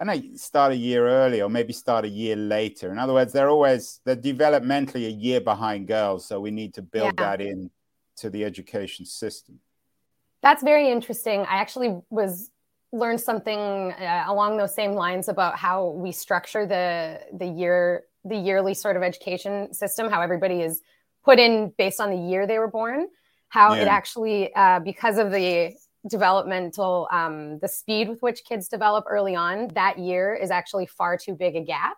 I 0.00 0.04
know 0.04 0.20
start 0.36 0.72
a 0.72 0.76
year 0.76 1.06
early 1.06 1.40
or 1.40 1.48
maybe 1.48 1.72
start 1.72 2.04
a 2.04 2.08
year 2.08 2.34
later. 2.34 2.90
In 2.90 2.98
other 2.98 3.12
words, 3.12 3.32
they're 3.32 3.48
always 3.48 4.00
they're 4.04 4.16
developmentally 4.16 5.06
a 5.06 5.10
year 5.10 5.40
behind 5.40 5.86
girls, 5.86 6.26
so 6.26 6.40
we 6.40 6.50
need 6.50 6.74
to 6.74 6.82
build 6.82 7.14
yeah. 7.18 7.36
that 7.36 7.40
in 7.40 7.70
to 8.16 8.30
the 8.30 8.44
education 8.44 9.06
system. 9.06 9.60
That's 10.42 10.62
very 10.62 10.90
interesting. 10.90 11.40
I 11.40 11.56
actually 11.56 12.00
was 12.10 12.50
learned 12.92 13.20
something 13.20 13.58
uh, 13.58 14.24
along 14.26 14.56
those 14.56 14.74
same 14.74 14.92
lines 14.92 15.28
about 15.28 15.56
how 15.56 15.90
we 15.90 16.12
structure 16.12 16.66
the 16.66 17.20
the 17.32 17.46
year 17.46 18.04
the 18.24 18.36
yearly 18.36 18.74
sort 18.74 18.96
of 18.96 19.02
education 19.02 19.72
system, 19.72 20.10
how 20.10 20.22
everybody 20.22 20.60
is 20.60 20.80
put 21.24 21.38
in 21.38 21.72
based 21.78 22.00
on 22.00 22.10
the 22.10 22.16
year 22.16 22.46
they 22.46 22.58
were 22.58 22.70
born, 22.70 23.06
how 23.48 23.74
yeah. 23.74 23.82
it 23.82 23.88
actually 23.88 24.52
uh, 24.54 24.80
because 24.80 25.18
of 25.18 25.30
the 25.30 25.72
developmental 26.08 27.08
um, 27.10 27.58
the 27.60 27.68
speed 27.68 28.08
with 28.08 28.20
which 28.20 28.44
kids 28.44 28.68
develop 28.68 29.04
early 29.08 29.34
on 29.34 29.68
that 29.68 29.98
year 29.98 30.34
is 30.34 30.50
actually 30.50 30.86
far 30.86 31.16
too 31.16 31.34
big 31.34 31.56
a 31.56 31.60
gap 31.60 31.96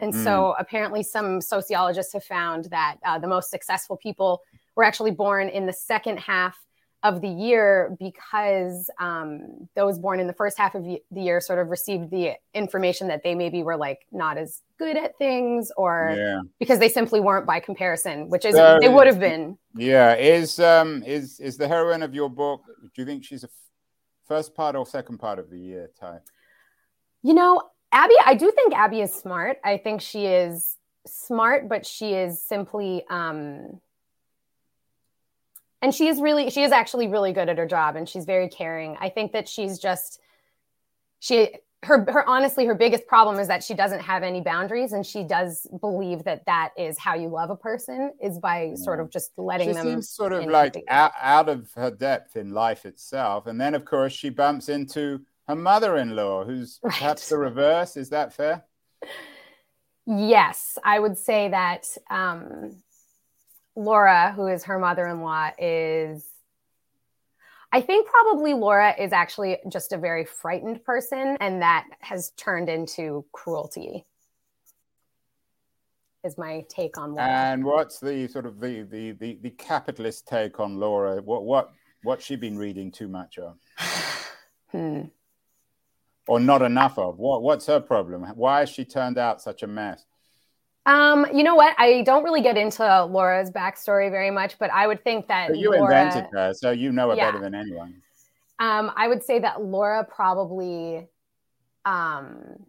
and 0.00 0.12
mm. 0.12 0.24
so 0.24 0.54
apparently 0.58 1.02
some 1.02 1.40
sociologists 1.40 2.12
have 2.12 2.24
found 2.24 2.66
that 2.66 2.96
uh, 3.04 3.18
the 3.18 3.26
most 3.26 3.50
successful 3.50 3.96
people 3.96 4.42
were 4.76 4.84
actually 4.84 5.10
born 5.10 5.48
in 5.48 5.66
the 5.66 5.72
second 5.72 6.18
half 6.18 6.56
of 7.04 7.20
the 7.20 7.28
year 7.28 7.96
because 8.00 8.90
um, 8.98 9.68
those 9.76 9.98
born 9.98 10.18
in 10.18 10.26
the 10.26 10.32
first 10.32 10.58
half 10.58 10.74
of 10.74 10.84
the 10.84 11.00
year 11.14 11.40
sort 11.40 11.60
of 11.60 11.68
received 11.68 12.10
the 12.10 12.32
information 12.54 13.06
that 13.08 13.22
they 13.22 13.34
maybe 13.34 13.62
were 13.62 13.76
like 13.76 14.00
not 14.10 14.36
as 14.36 14.62
good 14.78 14.96
at 14.96 15.16
things 15.16 15.70
or 15.76 16.14
yeah. 16.16 16.40
because 16.58 16.80
they 16.80 16.88
simply 16.88 17.20
weren't 17.20 17.46
by 17.46 17.60
comparison 17.60 18.28
which 18.28 18.44
is 18.44 18.54
so, 18.54 18.78
they 18.80 18.88
would 18.88 19.06
have 19.06 19.20
been. 19.20 19.56
yeah 19.76 20.14
is 20.14 20.58
um 20.58 21.02
is 21.04 21.38
is 21.38 21.56
the 21.56 21.68
heroine 21.68 22.02
of 22.02 22.14
your 22.14 22.28
book 22.28 22.62
do 22.94 23.02
you 23.02 23.06
think 23.06 23.24
she's 23.24 23.44
a 23.44 23.48
f- 23.48 23.52
first 24.26 24.54
part 24.54 24.74
or 24.74 24.84
second 24.84 25.18
part 25.18 25.38
of 25.38 25.50
the 25.50 25.58
year 25.58 25.90
type? 25.98 26.22
You 27.22 27.34
know 27.34 27.62
abby 27.92 28.14
i 28.24 28.34
do 28.34 28.50
think 28.50 28.74
abby 28.74 29.00
is 29.00 29.12
smart. 29.12 29.58
I 29.64 29.78
think 29.78 30.00
she 30.00 30.26
is 30.26 30.76
smart 31.06 31.68
but 31.68 31.86
she 31.86 32.12
is 32.14 32.42
simply 32.42 33.04
um 33.08 33.80
and 35.82 35.94
she 35.94 36.08
is 36.08 36.20
really 36.20 36.50
she 36.50 36.62
is 36.62 36.72
actually 36.72 37.08
really 37.08 37.32
good 37.32 37.48
at 37.48 37.58
her 37.58 37.66
job 37.66 37.96
and 37.96 38.08
she's 38.08 38.24
very 38.24 38.48
caring. 38.48 38.96
I 39.00 39.08
think 39.08 39.32
that 39.32 39.48
she's 39.48 39.78
just 39.78 40.20
she 41.20 41.50
her 41.84 42.04
her 42.10 42.28
honestly 42.28 42.66
her 42.66 42.74
biggest 42.74 43.06
problem 43.06 43.38
is 43.38 43.46
that 43.46 43.62
she 43.62 43.74
doesn't 43.74 44.00
have 44.00 44.24
any 44.24 44.40
boundaries 44.40 44.92
and 44.92 45.06
she 45.06 45.22
does 45.22 45.66
believe 45.80 46.24
that 46.24 46.44
that 46.46 46.70
is 46.76 46.98
how 46.98 47.14
you 47.14 47.28
love 47.28 47.50
a 47.50 47.56
person 47.56 48.12
is 48.20 48.38
by 48.40 48.72
sort 48.74 48.98
of 48.98 49.10
just 49.10 49.30
letting 49.36 49.68
she 49.68 49.74
them 49.74 49.86
seems 49.86 50.10
sort 50.10 50.32
of 50.32 50.44
like 50.46 50.82
out, 50.88 51.12
out 51.20 51.48
of 51.48 51.70
her 51.74 51.90
depth 51.90 52.36
in 52.36 52.50
life 52.50 52.84
itself. 52.84 53.46
And 53.46 53.60
then 53.60 53.74
of 53.74 53.84
course 53.84 54.12
she 54.12 54.30
bumps 54.30 54.68
into 54.68 55.20
her 55.46 55.54
mother-in-law 55.54 56.44
who's 56.44 56.80
right. 56.82 56.92
perhaps 56.92 57.28
the 57.28 57.38
reverse. 57.38 57.96
Is 57.96 58.10
that 58.10 58.32
fair? 58.32 58.64
Yes 60.06 60.78
i 60.82 60.98
would 60.98 61.18
say 61.18 61.48
that 61.50 61.86
um 62.10 62.82
Laura, 63.78 64.32
who 64.32 64.48
is 64.48 64.64
her 64.64 64.78
mother 64.78 65.06
in 65.06 65.22
law, 65.22 65.50
is. 65.56 66.24
I 67.70 67.80
think 67.80 68.08
probably 68.08 68.54
Laura 68.54 68.94
is 68.98 69.12
actually 69.12 69.58
just 69.70 69.92
a 69.92 69.98
very 69.98 70.24
frightened 70.24 70.84
person, 70.84 71.36
and 71.40 71.62
that 71.62 71.86
has 72.00 72.30
turned 72.30 72.68
into 72.68 73.24
cruelty. 73.32 74.04
Is 76.24 76.36
my 76.36 76.64
take 76.68 76.98
on 76.98 77.14
Laura. 77.14 77.28
And 77.28 77.64
what's 77.64 78.00
the 78.00 78.26
sort 78.26 78.46
of 78.46 78.58
the 78.58 78.82
the 78.82 79.12
the, 79.12 79.38
the 79.42 79.50
capitalist 79.50 80.26
take 80.26 80.58
on 80.58 80.80
Laura? 80.80 81.22
What 81.22 81.44
what 81.44 81.70
what's 82.02 82.24
she 82.24 82.34
been 82.34 82.58
reading 82.58 82.90
too 82.90 83.06
much 83.06 83.38
of? 83.38 83.58
hmm. 84.72 85.02
Or 86.26 86.40
not 86.40 86.62
enough 86.62 86.98
of? 86.98 87.18
What 87.18 87.42
what's 87.42 87.66
her 87.66 87.78
problem? 87.78 88.24
Why 88.34 88.60
has 88.60 88.70
she 88.70 88.84
turned 88.84 89.18
out 89.18 89.40
such 89.40 89.62
a 89.62 89.68
mess? 89.68 90.04
Um, 90.88 91.26
you 91.34 91.44
know 91.44 91.54
what? 91.54 91.74
I 91.78 92.00
don't 92.00 92.24
really 92.24 92.40
get 92.40 92.56
into 92.56 93.04
Laura's 93.04 93.50
backstory 93.50 94.10
very 94.10 94.30
much, 94.30 94.58
but 94.58 94.70
I 94.70 94.86
would 94.86 95.04
think 95.04 95.28
that 95.28 95.54
you 95.54 95.70
Laura, 95.70 95.84
invented 95.84 96.30
her, 96.32 96.54
so 96.54 96.70
you 96.70 96.92
know 96.92 97.10
her 97.10 97.14
yeah. 97.14 97.30
better 97.30 97.42
than 97.42 97.54
anyone. 97.54 98.00
Um, 98.58 98.90
I 98.96 99.06
would 99.06 99.22
say 99.22 99.38
that 99.40 99.62
Laura 99.62 100.02
probably, 100.02 101.06
um, 101.84 102.64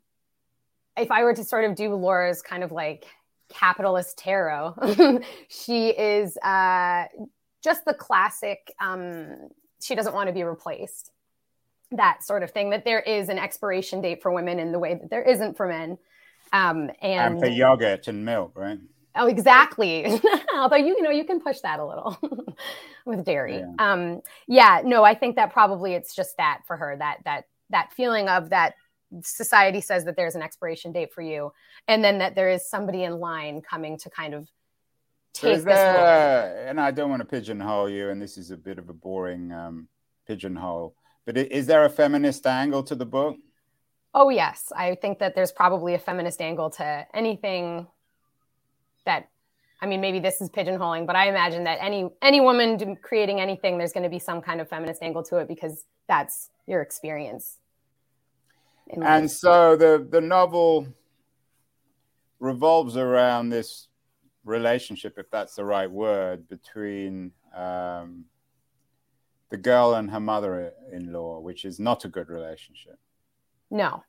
if 0.97 1.11
I 1.11 1.23
were 1.23 1.33
to 1.33 1.45
sort 1.45 1.63
of 1.63 1.75
do 1.75 1.95
Laura's 1.95 2.41
kind 2.41 2.61
of 2.61 2.73
like 2.73 3.05
capitalist 3.47 4.17
tarot, 4.17 5.21
she 5.47 5.87
is 5.87 6.35
uh, 6.39 7.05
just 7.63 7.85
the 7.85 7.93
classic. 7.93 8.73
Um, 8.81 9.47
she 9.81 9.95
doesn't 9.95 10.13
want 10.13 10.27
to 10.27 10.33
be 10.33 10.43
replaced. 10.43 11.11
That 11.91 12.25
sort 12.25 12.43
of 12.43 12.51
thing. 12.51 12.71
That 12.71 12.83
there 12.83 12.99
is 12.99 13.29
an 13.29 13.39
expiration 13.39 14.01
date 14.01 14.21
for 14.21 14.29
women 14.29 14.59
in 14.59 14.73
the 14.73 14.79
way 14.79 14.95
that 14.95 15.09
there 15.09 15.23
isn't 15.23 15.55
for 15.55 15.69
men. 15.69 15.97
Um, 16.51 16.89
and, 17.01 17.33
and 17.33 17.39
for 17.39 17.47
yogurt 17.47 18.07
and 18.07 18.25
milk, 18.25 18.53
right? 18.55 18.79
Oh, 19.15 19.27
exactly. 19.27 20.19
Although 20.55 20.77
you, 20.77 20.95
you 20.97 21.01
know, 21.01 21.09
you 21.09 21.25
can 21.25 21.41
push 21.41 21.59
that 21.61 21.79
a 21.79 21.85
little 21.85 22.17
with 23.05 23.25
dairy. 23.25 23.57
Yeah. 23.57 23.73
Um, 23.77 24.21
yeah, 24.47 24.81
no, 24.83 25.03
I 25.03 25.15
think 25.15 25.35
that 25.35 25.51
probably 25.51 25.93
it's 25.93 26.15
just 26.15 26.37
that 26.37 26.61
for 26.67 26.77
her 26.77 26.95
that 26.97 27.17
that 27.25 27.45
that 27.69 27.91
feeling 27.93 28.29
of 28.29 28.49
that 28.49 28.75
society 29.21 29.81
says 29.81 30.05
that 30.05 30.15
there's 30.15 30.35
an 30.35 30.41
expiration 30.41 30.91
date 30.91 31.13
for 31.13 31.21
you, 31.21 31.51
and 31.87 32.03
then 32.03 32.19
that 32.19 32.35
there 32.35 32.49
is 32.49 32.69
somebody 32.69 33.03
in 33.03 33.19
line 33.19 33.61
coming 33.61 33.97
to 33.99 34.09
kind 34.09 34.33
of 34.33 34.47
take 35.33 35.57
so 35.57 35.63
there, 35.63 36.67
And 36.67 36.79
I 36.79 36.91
don't 36.91 37.09
want 37.09 37.21
to 37.21 37.25
pigeonhole 37.25 37.89
you, 37.89 38.09
and 38.09 38.21
this 38.21 38.37
is 38.37 38.51
a 38.51 38.57
bit 38.57 38.77
of 38.77 38.89
a 38.89 38.93
boring 38.93 39.51
um, 39.51 39.87
pigeonhole, 40.27 40.95
but 41.25 41.37
is 41.37 41.67
there 41.67 41.85
a 41.85 41.89
feminist 41.89 42.45
angle 42.45 42.83
to 42.83 42.95
the 42.95 43.05
book? 43.05 43.37
Oh, 44.13 44.29
yes. 44.29 44.71
I 44.75 44.95
think 44.95 45.19
that 45.19 45.35
there's 45.35 45.51
probably 45.51 45.93
a 45.93 45.99
feminist 45.99 46.41
angle 46.41 46.69
to 46.71 47.05
anything 47.13 47.87
that 49.05 49.29
I 49.81 49.85
mean, 49.85 50.01
maybe 50.01 50.19
this 50.19 50.41
is 50.41 50.49
pigeonholing, 50.49 51.07
but 51.07 51.15
I 51.15 51.29
imagine 51.29 51.63
that 51.63 51.79
any 51.81 52.09
any 52.21 52.41
woman 52.41 52.97
creating 53.01 53.39
anything, 53.39 53.77
there's 53.77 53.93
going 53.93 54.03
to 54.03 54.09
be 54.09 54.19
some 54.19 54.41
kind 54.41 54.59
of 54.59 54.67
feminist 54.67 55.01
angle 55.01 55.23
to 55.23 55.37
it 55.37 55.47
because 55.47 55.85
that's 56.07 56.49
your 56.67 56.81
experience. 56.81 57.59
And 58.89 59.29
so 59.31 59.77
the 59.77 60.05
the 60.09 60.19
novel 60.19 60.87
revolves 62.39 62.97
around 62.97 63.49
this 63.49 63.87
relationship, 64.43 65.17
if 65.17 65.29
that's 65.31 65.55
the 65.55 65.63
right 65.63 65.89
word, 65.89 66.47
between 66.49 67.31
um, 67.55 68.25
the 69.49 69.57
girl 69.57 69.93
and 69.93 70.09
her 70.11 70.19
mother-in-law, 70.19 71.39
which 71.39 71.63
is 71.65 71.79
not 71.79 72.03
a 72.05 72.09
good 72.09 72.29
relationship. 72.29 72.97
No. 73.71 74.03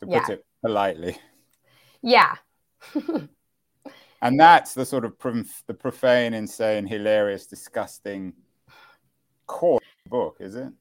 To 0.00 0.06
put 0.06 0.12
yeah. 0.14 0.30
it 0.30 0.46
politely. 0.62 1.18
Yeah. 2.02 2.36
and 4.22 4.38
that's 4.38 4.74
the 4.74 4.84
sort 4.84 5.04
of 5.04 5.18
prof- 5.18 5.64
the 5.66 5.74
profane, 5.74 6.34
insane, 6.34 6.86
hilarious, 6.86 7.46
disgusting 7.46 8.32
core 9.46 9.80
book, 10.08 10.36
is 10.40 10.54
it? 10.54 10.72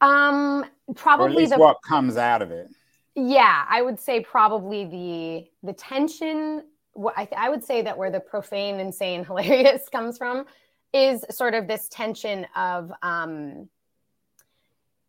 Um, 0.00 0.64
probably 0.94 1.46
the 1.46 1.58
what 1.58 1.76
comes 1.86 2.16
out 2.16 2.42
of 2.42 2.50
it. 2.50 2.68
Yeah, 3.14 3.64
I 3.68 3.82
would 3.82 4.00
say 4.00 4.20
probably 4.20 4.84
the 4.86 5.66
the 5.66 5.74
tension. 5.74 6.64
What 6.94 7.14
I, 7.16 7.28
I 7.36 7.48
would 7.50 7.62
say 7.62 7.82
that 7.82 7.96
where 7.96 8.10
the 8.10 8.20
profane, 8.20 8.80
insane, 8.80 9.24
hilarious 9.26 9.88
comes 9.90 10.16
from 10.16 10.46
is 10.92 11.24
sort 11.30 11.54
of 11.54 11.68
this 11.68 11.88
tension 11.88 12.46
of 12.56 12.90
um, 13.02 13.68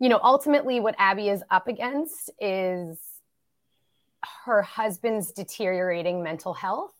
you 0.02 0.10
know, 0.10 0.20
ultimately 0.24 0.80
what 0.80 0.96
Abby 0.98 1.30
is 1.30 1.44
up 1.52 1.68
against 1.68 2.32
is 2.40 2.98
her 4.46 4.64
husband's 4.64 5.32
deteriorating 5.32 6.24
mental 6.24 6.56
health. 6.56 6.92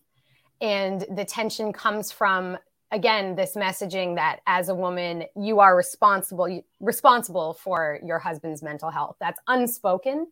And 0.62 1.04
the 1.16 1.26
tension 1.26 1.74
comes 1.74 2.12
from 2.12 2.60
again 2.92 3.36
this 3.36 3.56
messaging 3.56 4.16
that 4.16 4.42
as 4.46 4.70
a 4.70 4.76
woman 4.76 5.24
you 5.36 5.60
are 5.62 5.76
responsible 5.76 6.62
responsible 6.80 7.54
for 7.54 8.00
your 8.06 8.20
husband's 8.20 8.62
mental 8.62 8.92
health. 8.92 9.16
That's 9.20 9.40
unspoken 9.48 10.28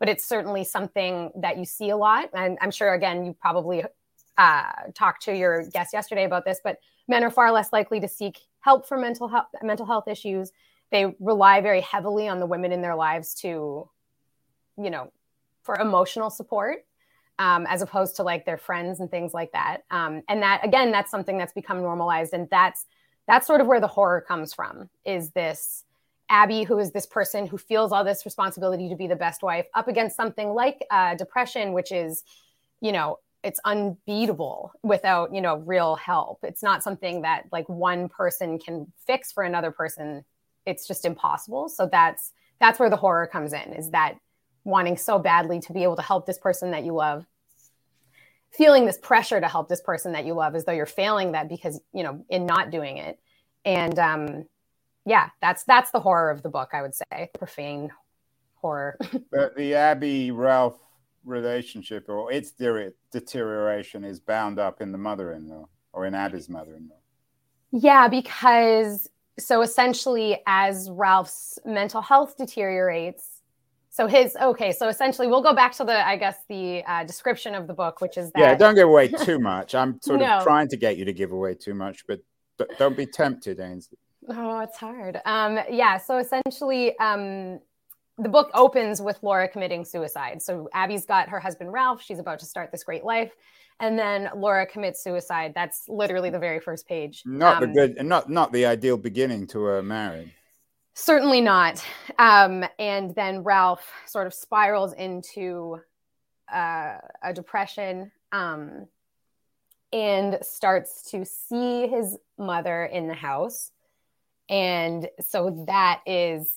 but 0.00 0.08
it's 0.08 0.24
certainly 0.26 0.64
something 0.64 1.30
that 1.36 1.56
you 1.56 1.64
see 1.64 1.90
a 1.90 1.96
lot. 1.96 2.30
And 2.32 2.56
i'm 2.62 2.70
sure 2.70 2.94
again 2.94 3.24
you 3.26 3.36
probably 3.38 3.84
uh, 4.38 4.72
talked 4.94 5.22
to 5.24 5.36
your 5.36 5.64
guest 5.70 5.92
yesterday 5.92 6.24
about 6.24 6.46
this 6.46 6.60
but 6.64 6.78
men 7.06 7.22
are 7.22 7.30
far 7.30 7.52
less 7.52 7.72
likely 7.72 8.00
to 8.00 8.08
seek 8.08 8.38
help 8.60 8.88
for 8.88 8.96
mental 8.96 9.28
health 9.28 9.48
mental 9.62 9.84
health 9.84 10.08
issues 10.08 10.52
they 10.94 11.14
rely 11.18 11.60
very 11.60 11.82
heavily 11.82 12.28
on 12.28 12.40
the 12.40 12.46
women 12.46 12.72
in 12.72 12.80
their 12.80 12.94
lives 12.94 13.34
to 13.34 13.88
you 14.78 14.90
know 14.90 15.12
for 15.62 15.76
emotional 15.76 16.30
support 16.30 16.84
um, 17.38 17.66
as 17.68 17.82
opposed 17.82 18.16
to 18.16 18.22
like 18.22 18.44
their 18.44 18.58
friends 18.58 19.00
and 19.00 19.10
things 19.10 19.34
like 19.34 19.52
that. 19.52 19.78
Um, 19.90 20.22
and 20.28 20.42
that 20.42 20.64
again, 20.64 20.90
that's 20.92 21.10
something 21.10 21.36
that's 21.38 21.52
become 21.52 21.80
normalized, 21.80 22.32
and 22.32 22.48
that's 22.50 22.86
that's 23.26 23.46
sort 23.46 23.60
of 23.60 23.66
where 23.66 23.80
the 23.80 23.88
horror 23.88 24.20
comes 24.20 24.54
from. 24.54 24.88
Is 25.04 25.30
this 25.30 25.84
Abby, 26.28 26.62
who 26.62 26.78
is 26.78 26.92
this 26.92 27.06
person 27.06 27.46
who 27.46 27.58
feels 27.58 27.92
all 27.92 28.04
this 28.04 28.24
responsibility 28.24 28.88
to 28.88 28.96
be 28.96 29.06
the 29.06 29.16
best 29.16 29.42
wife, 29.42 29.66
up 29.74 29.88
against 29.88 30.16
something 30.16 30.50
like 30.50 30.84
uh, 30.90 31.14
depression, 31.16 31.72
which 31.72 31.92
is, 31.92 32.22
you 32.80 32.92
know, 32.92 33.18
it's 33.42 33.60
unbeatable 33.64 34.72
without 34.82 35.34
you 35.34 35.40
know 35.40 35.56
real 35.56 35.96
help. 35.96 36.38
It's 36.42 36.62
not 36.62 36.82
something 36.82 37.22
that 37.22 37.44
like 37.50 37.68
one 37.68 38.08
person 38.08 38.58
can 38.58 38.92
fix 39.06 39.32
for 39.32 39.42
another 39.42 39.70
person. 39.70 40.24
It's 40.66 40.86
just 40.86 41.04
impossible. 41.04 41.68
So 41.68 41.88
that's 41.90 42.32
that's 42.60 42.78
where 42.78 42.90
the 42.90 42.96
horror 42.96 43.26
comes 43.26 43.52
in. 43.52 43.72
Is 43.72 43.90
that 43.90 44.16
wanting 44.64 44.96
so 44.96 45.18
badly 45.18 45.60
to 45.60 45.72
be 45.72 45.82
able 45.82 45.96
to 45.96 46.02
help 46.02 46.26
this 46.26 46.38
person 46.38 46.70
that 46.70 46.84
you 46.84 46.94
love 46.94 47.26
feeling 48.54 48.86
this 48.86 48.98
pressure 48.98 49.40
to 49.40 49.48
help 49.48 49.68
this 49.68 49.80
person 49.80 50.12
that 50.12 50.24
you 50.24 50.32
love 50.32 50.54
as 50.54 50.64
though 50.64 50.72
you're 50.72 50.86
failing 50.86 51.32
that 51.32 51.48
because 51.48 51.80
you 51.92 52.02
know 52.02 52.24
in 52.28 52.46
not 52.46 52.70
doing 52.70 52.98
it 52.98 53.18
and 53.64 53.98
um 53.98 54.44
yeah 55.04 55.28
that's 55.42 55.64
that's 55.64 55.90
the 55.90 56.00
horror 56.00 56.30
of 56.30 56.42
the 56.42 56.48
book 56.48 56.70
i 56.72 56.80
would 56.80 56.94
say 56.94 57.30
profane 57.36 57.90
horror 58.54 58.96
but 59.32 59.56
the 59.56 59.74
abby 59.74 60.30
ralph 60.30 60.78
relationship 61.24 62.08
or 62.08 62.30
its 62.30 62.52
de- 62.52 62.92
deterioration 63.10 64.04
is 64.04 64.20
bound 64.20 64.58
up 64.58 64.80
in 64.80 64.92
the 64.92 64.98
mother-in-law 64.98 65.66
or 65.92 66.06
in 66.06 66.14
abby's 66.14 66.48
mother-in-law 66.48 66.96
yeah 67.72 68.06
because 68.06 69.08
so 69.38 69.62
essentially 69.62 70.40
as 70.46 70.88
ralph's 70.90 71.58
mental 71.64 72.00
health 72.00 72.36
deteriorates 72.36 73.34
so 73.94 74.08
his 74.08 74.34
okay. 74.42 74.72
So 74.72 74.88
essentially, 74.88 75.28
we'll 75.28 75.40
go 75.40 75.54
back 75.54 75.72
to 75.74 75.84
the 75.84 76.04
I 76.04 76.16
guess 76.16 76.38
the 76.48 76.82
uh, 76.84 77.04
description 77.04 77.54
of 77.54 77.68
the 77.68 77.74
book, 77.74 78.00
which 78.00 78.18
is 78.18 78.32
that 78.32 78.40
yeah. 78.40 78.54
Don't 78.56 78.74
give 78.74 78.88
away 78.88 79.06
too 79.24 79.38
much. 79.38 79.72
I'm 79.72 80.00
sort 80.02 80.18
no. 80.18 80.26
of 80.26 80.42
trying 80.42 80.66
to 80.70 80.76
get 80.76 80.96
you 80.96 81.04
to 81.04 81.12
give 81.12 81.30
away 81.30 81.54
too 81.54 81.74
much, 81.74 82.04
but 82.08 82.20
don't 82.76 82.96
be 82.96 83.06
tempted, 83.06 83.60
Ainslie. 83.60 83.96
Oh, 84.28 84.58
it's 84.58 84.76
hard. 84.76 85.20
Um, 85.24 85.60
yeah. 85.70 85.98
So 85.98 86.18
essentially, 86.18 86.98
um, 86.98 87.60
the 88.18 88.28
book 88.28 88.50
opens 88.52 89.00
with 89.00 89.22
Laura 89.22 89.46
committing 89.46 89.84
suicide. 89.84 90.42
So 90.42 90.68
Abby's 90.72 91.06
got 91.06 91.28
her 91.28 91.38
husband 91.38 91.72
Ralph. 91.72 92.02
She's 92.02 92.18
about 92.18 92.40
to 92.40 92.46
start 92.46 92.72
this 92.72 92.82
great 92.82 93.04
life, 93.04 93.32
and 93.80 93.98
then 93.98 94.30
Laura 94.36 94.66
commits 94.66 95.02
suicide. 95.02 95.52
That's 95.54 95.88
literally 95.88 96.30
the 96.30 96.38
very 96.38 96.60
first 96.60 96.86
page. 96.86 97.22
Not 97.26 97.62
um, 97.62 97.68
the 97.68 97.74
good, 97.74 98.06
not 98.06 98.30
not 98.30 98.52
the 98.52 98.66
ideal 98.66 98.96
beginning 98.96 99.46
to 99.48 99.68
a 99.70 99.82
marriage. 99.82 100.30
Certainly 100.94 101.40
not. 101.40 101.84
Um, 102.18 102.64
and 102.78 103.14
then 103.16 103.42
Ralph 103.42 103.90
sort 104.06 104.28
of 104.28 104.34
spirals 104.34 104.92
into 104.92 105.80
uh, 106.52 106.98
a 107.22 107.32
depression 107.34 108.12
um, 108.30 108.86
and 109.92 110.38
starts 110.42 111.10
to 111.10 111.24
see 111.24 111.88
his 111.88 112.16
mother 112.38 112.84
in 112.84 113.08
the 113.08 113.14
house. 113.14 113.72
And 114.48 115.08
so 115.20 115.64
that 115.66 116.00
is 116.06 116.48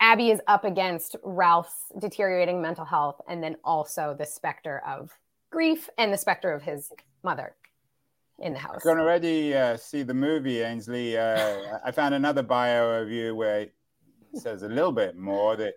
Abby 0.00 0.30
is 0.30 0.40
up 0.46 0.64
against 0.64 1.16
Ralph's 1.24 1.90
deteriorating 1.98 2.60
mental 2.60 2.84
health 2.84 3.20
and 3.26 3.42
then 3.42 3.56
also 3.64 4.14
the 4.18 4.26
specter 4.26 4.82
of 4.86 5.10
grief 5.50 5.88
and 5.98 6.12
the 6.12 6.18
specter 6.18 6.52
of 6.52 6.62
his 6.62 6.92
mother 7.22 7.54
in 8.38 8.52
the 8.52 8.58
house. 8.58 8.86
I 8.86 8.90
can 8.90 9.00
already 9.00 9.54
uh, 9.54 9.76
see 9.76 10.02
the 10.02 10.14
movie, 10.14 10.60
Ainslie. 10.60 11.16
Uh, 11.16 11.78
I 11.84 11.90
found 11.90 12.14
another 12.14 12.42
bio 12.42 13.02
of 13.02 13.10
you 13.10 13.34
where 13.34 13.60
it 13.60 13.74
says 14.34 14.62
a 14.62 14.68
little 14.68 14.92
bit 14.92 15.16
more 15.16 15.56
that 15.56 15.74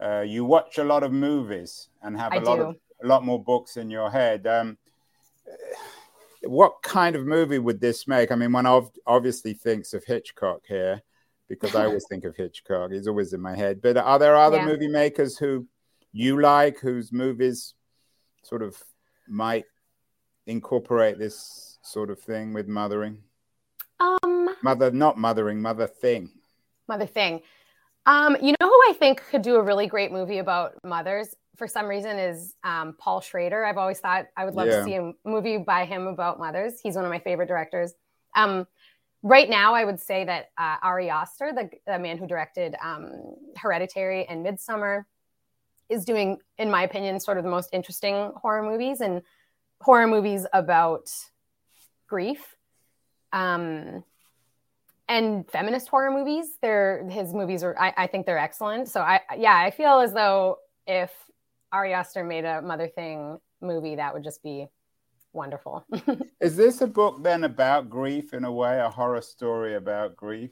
uh, 0.00 0.20
you 0.20 0.44
watch 0.44 0.78
a 0.78 0.84
lot 0.84 1.02
of 1.02 1.12
movies 1.12 1.88
and 2.02 2.16
have 2.16 2.32
a 2.32 2.36
I 2.36 2.38
lot 2.38 2.56
do. 2.56 2.62
of 2.62 2.76
a 3.02 3.06
lot 3.06 3.24
more 3.24 3.42
books 3.42 3.76
in 3.76 3.90
your 3.90 4.10
head. 4.10 4.46
Um, 4.46 4.78
what 6.42 6.82
kind 6.82 7.16
of 7.16 7.26
movie 7.26 7.58
would 7.58 7.80
this 7.80 8.06
make? 8.06 8.30
I 8.30 8.34
mean, 8.36 8.52
one 8.52 8.66
obviously 9.06 9.54
thinks 9.54 9.92
of 9.94 10.04
Hitchcock 10.04 10.62
here 10.66 11.02
because 11.48 11.74
I 11.74 11.86
always 11.86 12.06
think 12.10 12.24
of 12.24 12.36
Hitchcock. 12.36 12.92
He's 12.92 13.08
always 13.08 13.32
in 13.32 13.40
my 13.40 13.56
head. 13.56 13.80
But 13.82 13.96
are 13.96 14.18
there 14.18 14.36
other 14.36 14.58
yeah. 14.58 14.66
movie 14.66 14.88
makers 14.88 15.36
who 15.36 15.66
you 16.12 16.40
like, 16.40 16.78
whose 16.78 17.12
movies 17.12 17.74
sort 18.42 18.62
of 18.62 18.82
might 19.30 19.64
incorporate 20.46 21.18
this 21.18 21.78
sort 21.82 22.10
of 22.10 22.20
thing 22.20 22.52
with 22.52 22.68
mothering? 22.68 23.18
Um, 24.00 24.54
mother, 24.62 24.90
not 24.90 25.18
mothering, 25.18 25.60
mother 25.60 25.86
thing. 25.86 26.30
Mother 26.88 27.06
thing. 27.06 27.42
Um, 28.06 28.36
you 28.40 28.54
know 28.60 28.68
who 28.68 28.80
I 28.88 28.94
think 28.98 29.22
could 29.30 29.42
do 29.42 29.56
a 29.56 29.62
really 29.62 29.86
great 29.86 30.12
movie 30.12 30.38
about 30.38 30.74
mothers 30.82 31.34
for 31.58 31.66
some 31.66 31.86
reason 31.86 32.18
is 32.18 32.54
um, 32.62 32.94
Paul 32.98 33.20
Schrader. 33.20 33.64
I've 33.64 33.76
always 33.76 33.98
thought 33.98 34.26
I 34.36 34.44
would 34.44 34.54
love 34.54 34.68
yeah. 34.68 34.78
to 34.78 34.84
see 34.84 34.94
a 34.94 35.12
movie 35.24 35.58
by 35.58 35.84
him 35.84 36.06
about 36.06 36.38
mothers. 36.38 36.80
He's 36.80 36.94
one 36.94 37.04
of 37.04 37.10
my 37.10 37.18
favorite 37.18 37.48
directors. 37.48 37.92
Um, 38.36 38.66
right 39.24 39.50
now, 39.50 39.74
I 39.74 39.84
would 39.84 39.98
say 39.98 40.24
that 40.24 40.50
uh, 40.56 40.76
Ari 40.82 41.10
Aster, 41.10 41.52
the, 41.52 41.68
the, 41.86 41.98
man 41.98 42.16
who 42.16 42.28
directed 42.28 42.76
um, 42.80 43.34
Hereditary 43.56 44.24
and 44.26 44.46
Midsommar, 44.46 45.04
is 45.88 46.04
doing, 46.04 46.38
in 46.58 46.70
my 46.70 46.82
opinion, 46.82 47.18
sort 47.20 47.38
of 47.38 47.44
the 47.44 47.50
most 47.50 47.70
interesting 47.72 48.32
horror 48.36 48.62
movies 48.62 49.00
and 49.00 49.22
horror 49.80 50.06
movies 50.06 50.46
about 50.52 51.10
grief. 52.06 52.56
Um, 53.32 54.04
and 55.08 55.48
feminist 55.50 55.88
horror 55.88 56.10
movies. 56.10 56.46
They're 56.60 57.08
his 57.08 57.32
movies 57.32 57.62
are 57.64 57.74
I, 57.78 57.94
I, 57.96 58.06
think 58.06 58.26
they're 58.26 58.38
excellent. 58.38 58.88
So 58.88 59.00
I 59.00 59.20
yeah, 59.36 59.56
I 59.56 59.70
feel 59.70 60.00
as 60.00 60.12
though 60.12 60.58
if 60.86 61.10
Ari 61.72 61.94
Aster 61.94 62.24
made 62.24 62.44
a 62.44 62.62
Mother 62.62 62.88
Thing 62.88 63.38
movie, 63.60 63.96
that 63.96 64.14
would 64.14 64.22
just 64.22 64.42
be 64.42 64.66
wonderful. 65.32 65.84
Is 66.40 66.56
this 66.56 66.80
a 66.80 66.86
book 66.86 67.22
then 67.22 67.44
about 67.44 67.90
grief 67.90 68.32
in 68.34 68.44
a 68.44 68.52
way, 68.52 68.80
a 68.80 68.90
horror 68.90 69.20
story 69.20 69.74
about 69.74 70.16
grief? 70.16 70.50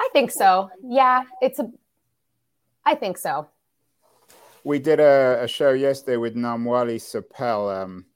I 0.00 0.08
think 0.12 0.30
so. 0.30 0.70
Yeah, 0.82 1.24
it's 1.40 1.58
a 1.58 1.70
I 2.84 2.94
think 2.94 3.18
so. 3.18 3.48
We 4.66 4.78
did 4.78 4.98
a, 4.98 5.42
a 5.42 5.46
show 5.46 5.72
yesterday 5.72 6.16
with 6.16 6.34
Namwali 6.34 6.96
Serpell, 6.96 7.82
um, 7.82 8.06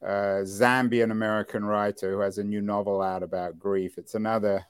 uh, 0.00 0.44
Zambian 0.44 1.10
American 1.10 1.64
writer 1.64 2.12
who 2.12 2.20
has 2.20 2.38
a 2.38 2.44
new 2.44 2.60
novel 2.60 3.02
out 3.02 3.24
about 3.24 3.58
grief. 3.58 3.98
It's 3.98 4.14
another 4.14 4.64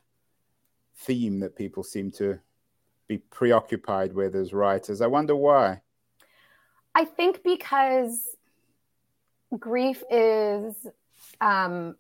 theme 0.97 1.41
that 1.41 1.55
people 1.55 1.83
seem 1.83 2.11
to 2.13 2.39
be 3.09 3.19
preoccupied 3.19 4.15
with 4.15 4.35
as 4.35 4.55
writers. 4.55 5.03
I 5.03 5.07
wonder 5.07 5.37
why. 5.37 5.83
I 6.95 7.05
think 7.05 7.45
because 7.45 8.37
grief 9.59 10.03
is 10.11 10.87
um, 11.43 11.95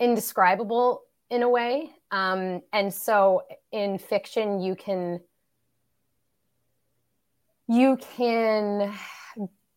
indescribable 0.00 1.02
in 1.30 1.44
a 1.44 1.48
way. 1.48 1.92
Um, 2.10 2.60
and 2.72 2.92
so 2.92 3.42
in 3.70 3.98
fiction, 3.98 4.60
you 4.60 4.74
can 4.74 5.20
you 7.68 7.98
can 8.16 8.92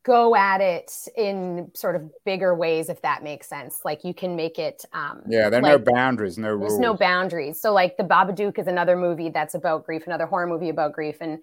go 0.03 0.35
at 0.35 0.61
it 0.61 0.89
in 1.17 1.69
sort 1.73 1.95
of 1.95 2.09
bigger 2.23 2.55
ways 2.55 2.87
if 2.87 3.01
that 3.01 3.23
makes 3.23 3.45
sense 3.45 3.81
like 3.83 4.05
you 4.05 4.13
can 4.13 4.37
make 4.37 4.57
it 4.57 4.85
um 4.93 5.21
yeah 5.27 5.49
there 5.49 5.59
are 5.59 5.63
like, 5.63 5.85
no 5.85 5.93
boundaries 5.93 6.37
no 6.37 6.49
rules. 6.51 6.61
there's 6.61 6.79
no 6.79 6.93
boundaries 6.93 7.59
so 7.59 7.73
like 7.73 7.97
the 7.97 8.03
babadook 8.03 8.57
is 8.57 8.67
another 8.67 8.95
movie 8.95 9.29
that's 9.29 9.53
about 9.53 9.85
grief 9.85 10.07
another 10.07 10.25
horror 10.25 10.47
movie 10.47 10.69
about 10.69 10.93
grief 10.93 11.17
and 11.19 11.39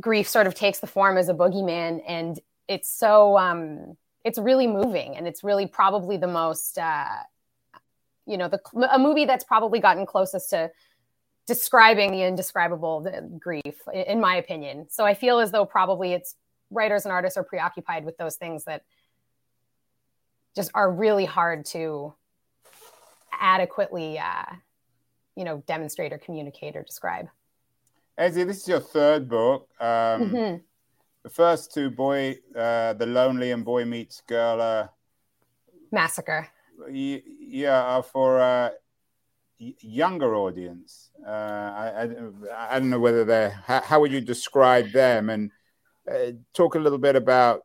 grief 0.00 0.26
sort 0.26 0.46
of 0.46 0.54
takes 0.54 0.78
the 0.78 0.86
form 0.86 1.18
as 1.18 1.28
a 1.28 1.34
boogeyman 1.34 2.00
and 2.08 2.40
it's 2.66 2.90
so 2.90 3.36
um 3.36 3.94
it's 4.24 4.38
really 4.38 4.66
moving 4.66 5.14
and 5.14 5.28
it's 5.28 5.44
really 5.44 5.66
probably 5.66 6.16
the 6.16 6.26
most 6.26 6.78
uh 6.78 7.04
you 8.24 8.38
know 8.38 8.48
the 8.48 8.58
a 8.90 8.98
movie 8.98 9.26
that's 9.26 9.44
probably 9.44 9.80
gotten 9.80 10.06
closest 10.06 10.48
to 10.48 10.70
describing 11.48 12.12
the 12.12 12.22
indescribable 12.22 13.00
the 13.00 13.28
grief 13.40 13.80
in 13.92 14.20
my 14.20 14.36
opinion 14.36 14.86
so 14.88 15.04
i 15.04 15.14
feel 15.14 15.40
as 15.40 15.50
though 15.50 15.64
probably 15.64 16.12
it's 16.12 16.36
writers 16.70 17.04
and 17.04 17.12
artists 17.12 17.36
are 17.36 17.42
preoccupied 17.42 18.04
with 18.04 18.16
those 18.18 18.36
things 18.36 18.64
that 18.64 18.82
just 20.54 20.70
are 20.74 20.92
really 20.92 21.24
hard 21.24 21.64
to 21.64 22.12
adequately 23.40 24.18
uh, 24.18 24.44
you 25.34 25.44
know 25.44 25.62
demonstrate 25.66 26.12
or 26.12 26.18
communicate 26.18 26.76
or 26.76 26.82
describe 26.82 27.28
Ezzy, 28.18 28.46
this 28.46 28.62
is 28.62 28.68
your 28.68 28.80
third 28.80 29.28
book 29.28 29.68
um, 29.80 29.86
mm-hmm. 29.88 30.56
the 31.22 31.30
first 31.30 31.72
two 31.72 31.90
boy 31.90 32.36
uh, 32.54 32.92
the 32.92 33.06
lonely 33.06 33.52
and 33.52 33.64
boy 33.64 33.84
meets 33.84 34.20
girl 34.20 34.60
are 34.60 34.90
Massacre. 35.90 36.48
Yeah, 36.90 37.82
uh, 37.84 38.02
for 38.02 38.38
a 38.38 38.72
younger 39.58 40.34
audience. 40.34 41.10
Uh, 41.26 41.30
I, 41.30 42.08
I, 42.50 42.76
I 42.76 42.78
don't 42.78 42.90
know 42.90 43.00
whether 43.00 43.24
they're. 43.24 43.50
How, 43.50 43.80
how 43.82 44.00
would 44.00 44.12
you 44.12 44.20
describe 44.20 44.92
them? 44.92 45.30
And 45.30 45.50
uh, 46.10 46.32
talk 46.54 46.74
a 46.74 46.78
little 46.78 46.98
bit 46.98 47.16
about 47.16 47.62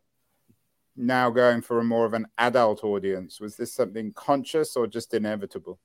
now 0.96 1.30
going 1.30 1.62
for 1.62 1.80
a 1.80 1.84
more 1.84 2.06
of 2.06 2.14
an 2.14 2.28
adult 2.38 2.84
audience. 2.84 3.40
Was 3.40 3.56
this 3.56 3.74
something 3.74 4.12
conscious 4.14 4.76
or 4.76 4.88
just 4.88 5.14
inevitable? 5.14 5.80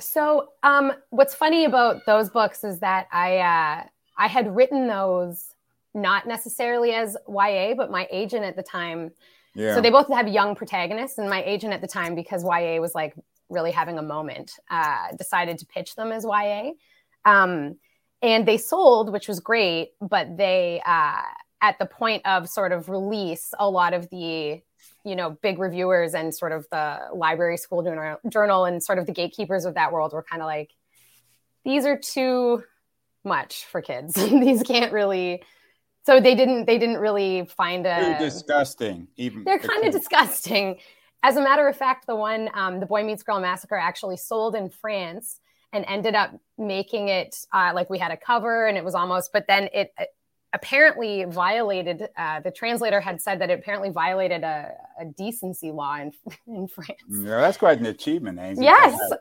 So, 0.00 0.48
um, 0.62 0.92
what's 1.10 1.34
funny 1.34 1.64
about 1.64 2.04
those 2.06 2.30
books 2.30 2.64
is 2.64 2.80
that 2.80 3.06
I 3.12 3.38
uh, 3.38 3.84
I 4.18 4.28
had 4.28 4.54
written 4.54 4.88
those 4.88 5.54
not 5.94 6.26
necessarily 6.26 6.92
as 6.92 7.16
YA, 7.28 7.74
but 7.74 7.90
my 7.90 8.08
agent 8.10 8.44
at 8.44 8.56
the 8.56 8.62
time. 8.62 9.12
Yeah. 9.54 9.76
So 9.76 9.80
they 9.80 9.90
both 9.90 10.08
have 10.08 10.26
young 10.26 10.56
protagonists, 10.56 11.18
and 11.18 11.30
my 11.30 11.42
agent 11.44 11.72
at 11.72 11.80
the 11.80 11.86
time, 11.86 12.16
because 12.16 12.42
YA 12.42 12.80
was 12.80 12.94
like 12.94 13.14
really 13.48 13.70
having 13.70 13.98
a 13.98 14.02
moment, 14.02 14.52
uh, 14.70 15.08
decided 15.16 15.58
to 15.58 15.66
pitch 15.66 15.94
them 15.94 16.12
as 16.12 16.24
YA. 16.24 16.70
Um, 17.24 17.76
and 18.22 18.46
they 18.46 18.56
sold, 18.56 19.12
which 19.12 19.28
was 19.28 19.40
great, 19.40 19.90
but 20.00 20.36
they 20.36 20.80
uh, 20.84 21.20
at 21.60 21.78
the 21.78 21.86
point 21.86 22.24
of 22.26 22.48
sort 22.48 22.72
of 22.72 22.88
release, 22.88 23.52
a 23.58 23.68
lot 23.68 23.94
of 23.94 24.08
the 24.10 24.60
you 25.04 25.16
know 25.16 25.30
big 25.42 25.58
reviewers 25.58 26.14
and 26.14 26.34
sort 26.34 26.52
of 26.52 26.66
the 26.70 26.98
library 27.14 27.56
school 27.56 27.82
journal, 27.82 28.18
journal 28.28 28.64
and 28.64 28.82
sort 28.82 28.98
of 28.98 29.06
the 29.06 29.12
gatekeepers 29.12 29.64
of 29.64 29.74
that 29.74 29.92
world 29.92 30.12
were 30.12 30.22
kind 30.22 30.42
of 30.42 30.46
like 30.46 30.70
these 31.64 31.86
are 31.86 31.98
too 31.98 32.62
much 33.24 33.64
for 33.64 33.80
kids. 33.80 34.14
These 34.30 34.62
can't 34.62 34.92
really 34.92 35.42
so 36.04 36.20
they 36.20 36.34
didn't 36.34 36.66
they 36.66 36.78
didn't 36.78 36.98
really 36.98 37.46
find 37.56 37.86
a 37.86 38.18
Too 38.18 38.24
disgusting 38.24 39.08
even 39.16 39.44
they're 39.44 39.58
kind 39.58 39.84
of 39.84 39.92
disgusting 39.92 40.78
as 41.24 41.36
a 41.36 41.40
matter 41.40 41.66
of 41.66 41.76
fact 41.76 42.06
the 42.06 42.14
one 42.14 42.50
um, 42.54 42.78
the 42.78 42.86
boy 42.86 43.02
meets 43.02 43.22
girl 43.22 43.40
massacre 43.40 43.76
actually 43.76 44.16
sold 44.16 44.54
in 44.54 44.68
france 44.68 45.40
and 45.72 45.84
ended 45.88 46.14
up 46.14 46.30
making 46.56 47.08
it 47.08 47.34
uh, 47.52 47.72
like 47.74 47.90
we 47.90 47.98
had 47.98 48.12
a 48.12 48.16
cover 48.16 48.66
and 48.66 48.78
it 48.78 48.84
was 48.84 48.94
almost 48.94 49.32
but 49.32 49.46
then 49.48 49.68
it 49.72 49.92
apparently 50.52 51.24
violated 51.24 52.08
uh, 52.16 52.38
the 52.40 52.50
translator 52.50 53.00
had 53.00 53.20
said 53.20 53.40
that 53.40 53.50
it 53.50 53.58
apparently 53.58 53.90
violated 53.90 54.44
a, 54.44 54.70
a 55.00 55.04
decency 55.04 55.72
law 55.72 55.96
in, 55.96 56.12
in 56.46 56.68
france. 56.68 57.00
Yeah 57.08 57.40
that's 57.40 57.56
quite 57.56 57.80
an 57.80 57.86
achievement 57.86 58.38
eh? 58.38 58.54
yes. 58.58 58.96
to, 58.96 59.18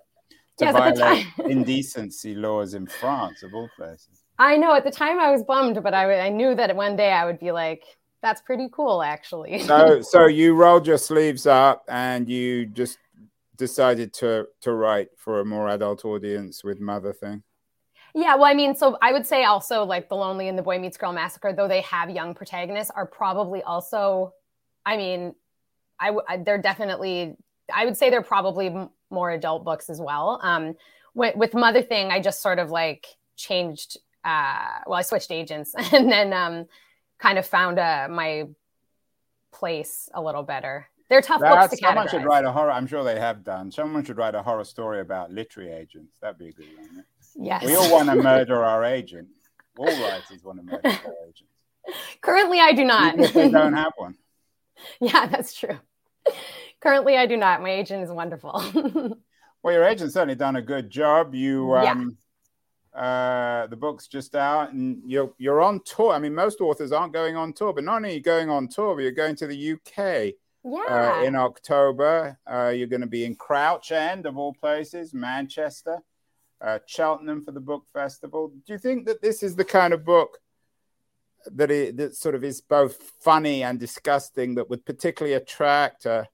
to 0.58 0.66
yes, 0.66 0.74
violate 0.74 1.26
indecency 1.50 2.36
laws 2.36 2.76
in 2.76 2.86
france 2.86 3.42
of 3.42 3.54
all 3.56 3.70
places. 3.76 4.22
I 4.38 4.58
know 4.58 4.76
at 4.76 4.84
the 4.84 4.92
time 4.92 5.20
i 5.20 5.32
was 5.32 5.44
bummed 5.44 5.82
but 5.82 5.94
I, 5.94 6.28
I 6.28 6.30
knew 6.30 6.54
that 6.54 6.76
one 6.76 6.96
day 6.96 7.12
i 7.12 7.26
would 7.26 7.40
be 7.40 7.52
like 7.52 7.84
that's 8.24 8.42
pretty 8.42 8.68
cool 8.72 9.04
actually 9.04 9.60
so 9.68 10.02
so 10.02 10.26
you 10.26 10.56
rolled 10.56 10.88
your 10.88 10.98
sleeves 10.98 11.46
up 11.46 11.84
and 11.88 12.28
you 12.28 12.66
just 12.66 12.98
decided 13.58 14.12
to 14.12 14.48
to 14.62 14.74
write 14.74 15.10
for 15.16 15.42
a 15.42 15.46
more 15.46 15.70
adult 15.70 16.04
audience 16.04 16.64
with 16.64 16.80
mother 16.80 17.14
thing 17.14 17.44
yeah, 18.16 18.36
well, 18.36 18.46
I 18.46 18.54
mean, 18.54 18.76
so 18.76 18.98
I 19.02 19.12
would 19.12 19.26
say 19.26 19.44
also 19.44 19.84
like 19.86 20.08
The 20.08 20.16
Lonely 20.16 20.48
and 20.48 20.58
The 20.58 20.62
Boy 20.62 20.78
Meets 20.78 20.98
Girl 20.98 21.14
Massacre, 21.14 21.52
though 21.52 21.68
they 21.68 21.82
have 21.82 22.12
young 22.12 22.36
protagonists, 22.36 22.92
are 22.96 23.08
probably 23.08 23.64
also, 23.64 24.34
I 24.86 24.98
mean, 24.98 25.34
I, 26.00 26.08
w- 26.08 26.44
they're 26.46 26.62
definitely, 26.62 27.36
I 27.74 27.86
would 27.86 27.98
say 27.98 28.12
they're 28.12 28.22
probably 28.22 28.68
m- 28.68 28.92
more 29.10 29.32
adult 29.32 29.66
books 29.66 29.90
as 29.90 30.00
well. 30.00 30.40
Um, 30.44 30.76
with, 31.16 31.36
with 31.36 31.56
Mother 31.56 31.82
Thing, 31.82 32.12
I 32.12 32.20
just 32.20 32.44
sort 32.44 32.60
of 32.60 32.70
like 32.70 33.08
changed, 33.36 33.98
uh, 34.24 34.82
well, 34.86 35.00
I 35.00 35.02
switched 35.02 35.32
agents 35.32 35.74
and 35.92 36.12
then 36.12 36.34
um, 36.34 36.68
kind 37.24 37.40
of 37.40 37.46
found 37.48 37.80
uh, 37.80 38.08
my 38.10 38.50
place 39.54 40.10
a 40.14 40.22
little 40.22 40.44
better. 40.44 40.90
They're 41.10 41.22
tough 41.22 41.40
That's, 41.40 41.70
books 41.70 41.80
to 41.80 41.88
Someone 41.88 42.10
should 42.10 42.26
write 42.26 42.44
a 42.44 42.52
horror. 42.52 42.72
I'm 42.72 42.86
sure 42.86 43.04
they 43.04 43.20
have 43.20 43.46
done. 43.46 43.72
Someone 43.72 44.04
should 44.04 44.18
write 44.18 44.36
a 44.36 44.44
horror 44.44 44.66
story 44.66 45.00
about 45.00 45.32
literary 45.32 45.72
agents. 45.72 46.18
That'd 46.20 46.38
be 46.38 46.50
a 46.50 46.52
good 46.52 46.68
one. 46.78 47.06
Yes. 47.36 47.64
We 47.64 47.76
all 47.76 47.90
want 47.92 48.10
to 48.10 48.16
murder 48.16 48.62
our 48.64 48.84
agent. 48.84 49.30
All 49.78 49.86
writers 49.86 50.44
want 50.44 50.60
to 50.60 50.66
murder 50.66 50.82
their 50.84 50.92
agents. 51.30 51.54
Currently, 52.22 52.60
I 52.60 52.74
do 52.74 52.84
not. 52.84 53.14
Even 53.14 53.26
if 53.26 53.34
they 53.34 53.50
don't 53.50 53.74
have 53.74 53.94
one. 53.96 54.16
Yeah, 55.00 55.28
that's 55.28 55.54
true. 55.54 55.80
Currently, 56.82 57.16
I 57.16 57.26
do 57.26 57.38
not. 57.38 57.62
My 57.62 57.70
agent 57.70 58.04
is 58.04 58.10
wonderful. 58.10 58.62
well, 59.64 59.74
your 59.74 59.84
agent 59.86 60.12
certainly 60.12 60.36
done 60.36 60.58
a 60.58 60.62
good 60.62 60.90
job. 60.90 61.34
You, 61.36 61.74
um. 61.76 62.18
Uh, 62.96 63.68
the 63.68 63.76
book's 63.76 64.08
just 64.08 64.36
out, 64.36 64.74
and 64.74 65.02
you're 65.06 65.34
you're 65.38 65.62
on 65.62 65.82
tour. 65.84 66.14
I 66.14 66.20
mean, 66.20 66.36
most 66.36 66.62
authors 66.62 66.92
aren't 66.92 67.14
going 67.14 67.36
on 67.36 67.54
tour, 67.54 67.74
but 67.74 67.84
not 67.84 67.98
only 67.98 68.20
going 68.20 68.50
on 68.50 68.68
tour, 68.68 68.96
but 68.96 69.02
you're 69.02 69.12
going 69.12 69.36
to 69.38 69.48
the 69.48 69.74
UK. 69.74 70.34
Yeah. 70.66 71.20
Uh, 71.20 71.24
in 71.24 71.36
October, 71.36 72.40
uh, 72.50 72.70
you're 72.70 72.88
going 72.88 73.02
to 73.02 73.08
be 73.08 73.26
in 73.26 73.36
Crouch 73.36 73.92
End, 73.92 74.26
of 74.26 74.38
all 74.38 74.54
places, 74.54 75.14
Manchester 75.14 76.00
uh, 76.64 76.80
Cheltenham 76.86 77.44
for 77.44 77.52
the 77.52 77.60
book 77.60 77.86
festival. 77.92 78.54
Do 78.66 78.74
you 78.74 78.80
think 78.80 79.06
that 79.06 79.22
this 79.22 79.44
is 79.44 79.56
the 79.56 79.66
kind 79.66 79.94
of 79.94 80.06
book 80.06 80.40
that 81.52 81.70
it 81.70 81.98
that 81.98 82.16
sort 82.16 82.36
of 82.36 82.44
is 82.44 82.62
both 82.62 83.12
funny 83.22 83.64
and 83.64 83.80
disgusting 83.80 84.56
that 84.56 84.70
would 84.70 84.86
particularly 84.86 85.36
attract 85.36 86.06
a, 86.06 86.26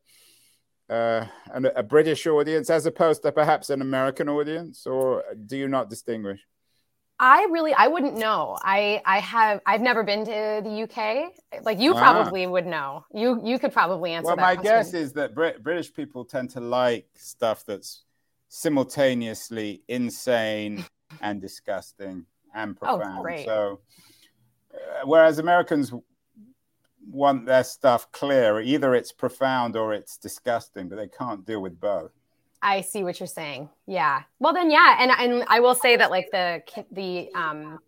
uh, 0.89 1.25
a 1.53 1.83
British 1.83 2.25
audience 2.25 2.69
as 2.69 2.85
opposed 2.85 3.21
to 3.23 3.31
perhaps 3.31 3.69
an 3.69 3.81
American 3.81 4.29
audience, 4.29 4.85
or 4.85 5.23
do 5.45 5.57
you 5.57 5.67
not 5.67 5.89
distinguish? 5.89 6.39
I 7.19 7.47
really 7.51 7.73
I 7.73 7.87
wouldn't 7.87 8.15
know. 8.15 8.57
I 8.63 9.01
I 9.05 9.19
have 9.19 9.59
I've 9.65 9.81
never 9.81 10.03
been 10.03 10.23
to 10.25 10.61
the 10.63 10.83
UK. 10.83 11.33
Like 11.63 11.79
you 11.79 11.93
ah. 11.93 11.99
probably 11.99 12.47
would 12.47 12.65
know. 12.65 13.05
You 13.13 13.41
you 13.43 13.59
could 13.59 13.73
probably 13.73 14.13
answer. 14.13 14.27
Well, 14.27 14.37
my 14.37 14.55
question. 14.55 14.63
guess 14.63 14.93
is 14.93 15.13
that 15.13 15.35
Brit- 15.35 15.61
British 15.61 15.93
people 15.93 16.23
tend 16.23 16.51
to 16.51 16.61
like 16.61 17.07
stuff 17.15 17.65
that's 17.65 18.05
simultaneously 18.47 19.83
insane 19.89 20.85
and 21.21 21.41
disgusting 21.41 22.25
and 22.55 22.77
oh, 22.81 22.97
profound. 22.97 23.19
Oh, 23.19 23.21
great. 23.21 23.45
so, 23.45 23.81
uh, 24.73 25.05
whereas 25.05 25.39
Americans 25.39 25.91
want 27.11 27.45
their 27.45 27.63
stuff 27.63 28.11
clear, 28.11 28.59
either 28.59 28.95
it's 28.95 29.11
profound 29.11 29.75
or 29.75 29.93
it's 29.93 30.17
disgusting, 30.17 30.89
but 30.89 30.97
they 30.97 31.07
can't 31.07 31.45
deal 31.45 31.61
with 31.61 31.79
both. 31.79 32.11
I 32.61 32.81
see 32.81 33.03
what 33.03 33.19
you're 33.19 33.27
saying. 33.27 33.69
Yeah. 33.87 34.23
Well, 34.39 34.53
then, 34.53 34.69
yeah, 34.69 34.97
and 34.99 35.11
and 35.11 35.45
I 35.47 35.59
will 35.59 35.75
say 35.75 35.95
that 35.95 36.11
like 36.11 36.29
the 36.31 36.61
the 36.91 37.29
um, 37.33 37.79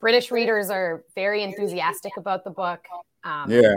British 0.00 0.30
readers 0.30 0.70
are 0.70 1.04
very 1.14 1.42
enthusiastic 1.42 2.16
about 2.16 2.44
the 2.44 2.50
book. 2.50 2.80
Um, 3.24 3.50
yeah. 3.50 3.74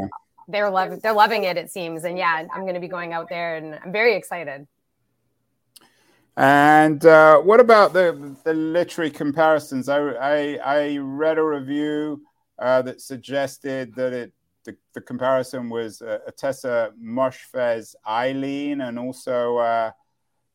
They're 0.48 0.70
loving 0.70 1.00
they're 1.00 1.14
loving 1.14 1.44
it. 1.44 1.58
It 1.58 1.72
seems, 1.72 2.04
and 2.04 2.18
yeah, 2.18 2.46
I'm 2.54 2.62
going 2.62 2.74
to 2.74 2.80
be 2.80 2.88
going 2.88 3.14
out 3.14 3.30
there, 3.30 3.56
and 3.56 3.80
I'm 3.84 3.92
very 3.92 4.16
excited. 4.16 4.68
And 6.36 7.06
uh, 7.06 7.40
what 7.40 7.60
about 7.60 7.94
the 7.94 8.36
the 8.44 8.54
literary 8.54 9.12
comparisons? 9.12 9.88
I 9.88 10.00
I, 10.00 10.56
I 10.66 10.98
read 10.98 11.38
a 11.38 11.44
review 11.44 12.24
uh, 12.60 12.82
that 12.82 13.02
suggested 13.02 13.94
that 13.96 14.14
it 14.14 14.34
the, 14.64 14.76
the 14.94 15.02
comparison 15.02 15.70
was 15.70 16.02
uh, 16.02 16.20
Ottessa 16.30 16.92
Moshfegh's 17.02 17.96
Eileen 18.08 18.82
and 18.82 18.98
also 18.98 19.58
uh, 19.58 19.92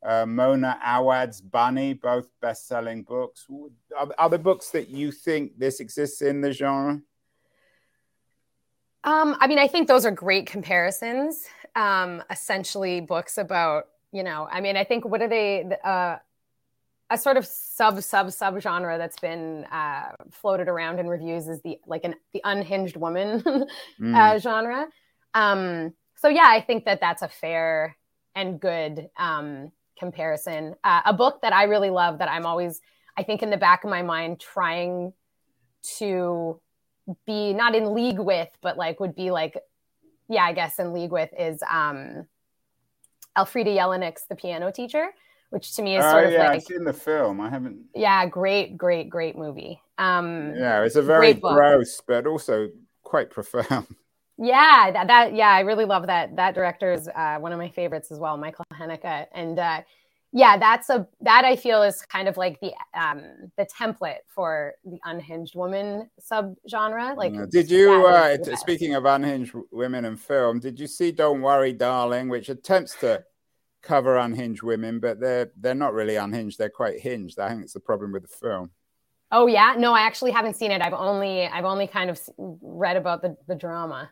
uh, 0.02 0.26
Mona 0.26 0.78
Awad's 0.84 1.40
Bunny, 1.40 1.94
both 1.94 2.28
best-selling 2.40 3.02
books. 3.02 3.46
Are, 3.98 4.08
are 4.18 4.30
there 4.30 4.38
books 4.38 4.70
that 4.70 4.88
you 4.88 5.12
think 5.12 5.58
this 5.58 5.80
exists 5.80 6.22
in 6.22 6.40
the 6.40 6.52
genre? 6.52 7.00
Um, 9.04 9.36
I 9.40 9.46
mean, 9.46 9.58
I 9.58 9.68
think 9.68 9.88
those 9.88 10.04
are 10.04 10.10
great 10.10 10.46
comparisons. 10.46 11.46
Um, 11.76 12.22
essentially, 12.30 13.00
books 13.00 13.38
about 13.38 13.86
you 14.12 14.22
know 14.22 14.48
i 14.50 14.60
mean 14.60 14.76
i 14.76 14.84
think 14.84 15.04
what 15.04 15.20
are 15.22 15.28
they 15.28 15.64
uh, 15.84 16.16
a 17.10 17.18
sort 17.18 17.36
of 17.36 17.46
sub 17.46 18.02
sub 18.02 18.30
sub 18.32 18.60
genre 18.60 18.98
that's 18.98 19.18
been 19.18 19.64
uh, 19.72 20.10
floated 20.30 20.68
around 20.68 20.98
in 20.98 21.06
reviews 21.06 21.48
is 21.48 21.60
the 21.62 21.78
like 21.86 22.04
an 22.04 22.14
the 22.32 22.40
unhinged 22.44 22.96
woman 22.96 23.42
mm. 24.00 24.14
uh, 24.14 24.38
genre. 24.38 24.86
Um, 25.34 25.94
so 26.18 26.28
yeah 26.28 26.46
i 26.46 26.60
think 26.60 26.84
that 26.84 27.00
that's 27.00 27.22
a 27.22 27.28
fair 27.28 27.96
and 28.34 28.60
good 28.60 29.08
um, 29.18 29.72
comparison. 29.98 30.74
Uh, 30.84 31.02
a 31.06 31.12
book 31.12 31.40
that 31.42 31.52
i 31.52 31.64
really 31.64 31.90
love 31.90 32.18
that 32.18 32.28
i'm 32.28 32.46
always 32.46 32.80
i 33.16 33.22
think 33.22 33.42
in 33.42 33.50
the 33.50 33.56
back 33.56 33.84
of 33.84 33.90
my 33.90 34.02
mind 34.02 34.40
trying 34.40 35.12
to 35.98 36.60
be 37.26 37.52
not 37.54 37.74
in 37.74 37.94
league 37.94 38.18
with 38.18 38.48
but 38.60 38.76
like 38.76 39.00
would 39.00 39.14
be 39.14 39.30
like 39.30 39.56
yeah 40.28 40.44
i 40.44 40.52
guess 40.52 40.78
in 40.78 40.92
league 40.92 41.12
with 41.12 41.30
is 41.38 41.62
um 41.70 42.26
Elfriede 43.36 43.76
Jelinek, 43.76 44.18
the 44.28 44.34
piano 44.34 44.72
teacher, 44.72 45.10
which 45.50 45.74
to 45.76 45.82
me 45.82 45.96
is 45.96 46.04
sort 46.04 46.24
uh, 46.24 46.26
of 46.26 46.32
yeah, 46.32 46.38
like 46.38 46.50
I've 46.50 46.62
seen 46.62 46.84
the 46.84 46.92
film. 46.92 47.40
I 47.40 47.50
haven't. 47.50 47.78
Yeah, 47.94 48.26
great, 48.26 48.76
great, 48.76 49.08
great 49.08 49.36
movie. 49.36 49.80
Um, 49.96 50.54
yeah, 50.56 50.82
it's 50.82 50.96
a 50.96 51.02
very 51.02 51.34
gross, 51.34 52.00
but 52.06 52.26
also 52.26 52.68
quite 53.02 53.30
profound. 53.30 53.86
Yeah, 54.40 54.92
that, 54.92 55.08
that 55.08 55.34
yeah, 55.34 55.48
I 55.48 55.60
really 55.62 55.84
love 55.84 56.06
that. 56.06 56.36
That 56.36 56.54
director 56.54 56.92
is 56.92 57.08
uh, 57.08 57.38
one 57.38 57.50
of 57.50 57.58
my 57.58 57.70
favorites 57.70 58.12
as 58.12 58.20
well, 58.20 58.36
Michael 58.36 58.64
Haneke, 58.72 59.26
and 59.32 59.58
uh, 59.58 59.80
yeah, 60.32 60.56
that's 60.56 60.90
a 60.90 61.08
that 61.22 61.44
I 61.44 61.56
feel 61.56 61.82
is 61.82 62.02
kind 62.02 62.28
of 62.28 62.36
like 62.36 62.60
the 62.60 62.72
um, 62.94 63.50
the 63.56 63.66
template 63.66 64.18
for 64.28 64.74
the 64.84 64.98
unhinged 65.04 65.56
woman 65.56 66.08
subgenre. 66.20 67.16
Like, 67.16 67.50
did 67.50 67.68
you? 67.68 68.06
Uh, 68.06 68.36
speaking 68.54 68.94
of 68.94 69.06
unhinged 69.06 69.54
women 69.72 70.04
in 70.04 70.16
film, 70.16 70.60
did 70.60 70.78
you 70.78 70.86
see 70.86 71.10
"Don't 71.10 71.40
Worry, 71.40 71.72
Darling," 71.72 72.28
which 72.28 72.48
attempts 72.48 72.94
to 73.00 73.24
cover 73.82 74.16
unhinged 74.16 74.62
women, 74.62 75.00
but 75.00 75.20
they're 75.20 75.50
they're 75.56 75.74
not 75.74 75.94
really 75.94 76.16
unhinged. 76.16 76.58
They're 76.58 76.68
quite 76.68 77.00
hinged. 77.00 77.38
I 77.38 77.50
think 77.50 77.62
it's 77.62 77.72
the 77.72 77.80
problem 77.80 78.12
with 78.12 78.22
the 78.22 78.28
film. 78.28 78.70
Oh 79.30 79.46
yeah, 79.46 79.74
no, 79.78 79.92
I 79.92 80.00
actually 80.00 80.30
haven't 80.30 80.56
seen 80.56 80.70
it. 80.70 80.80
I've 80.82 80.94
only 80.94 81.46
I've 81.46 81.64
only 81.64 81.86
kind 81.86 82.10
of 82.10 82.20
read 82.38 82.96
about 82.96 83.22
the 83.22 83.36
the 83.46 83.54
drama. 83.54 84.10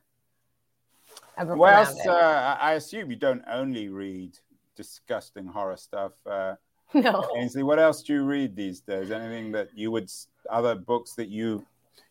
Well, 1.39 1.95
uh, 2.09 2.57
I 2.59 2.75
assume 2.75 3.11
you 3.11 3.17
don't 3.17 3.45
only 3.51 3.89
read 3.89 4.39
disgusting 4.75 5.47
horror 5.47 5.77
stuff. 5.77 6.13
Uh, 6.25 6.55
no, 6.95 7.29
Ainslie, 7.37 7.63
what 7.63 7.79
else 7.79 8.03
do 8.03 8.15
you 8.15 8.23
read 8.23 8.57
these 8.57 8.81
days? 8.81 9.11
Anything 9.11 9.53
that 9.53 9.69
you 9.75 9.91
would 9.91 10.11
other 10.51 10.75
books 10.75 11.15
that 11.15 11.29
you, 11.29 11.67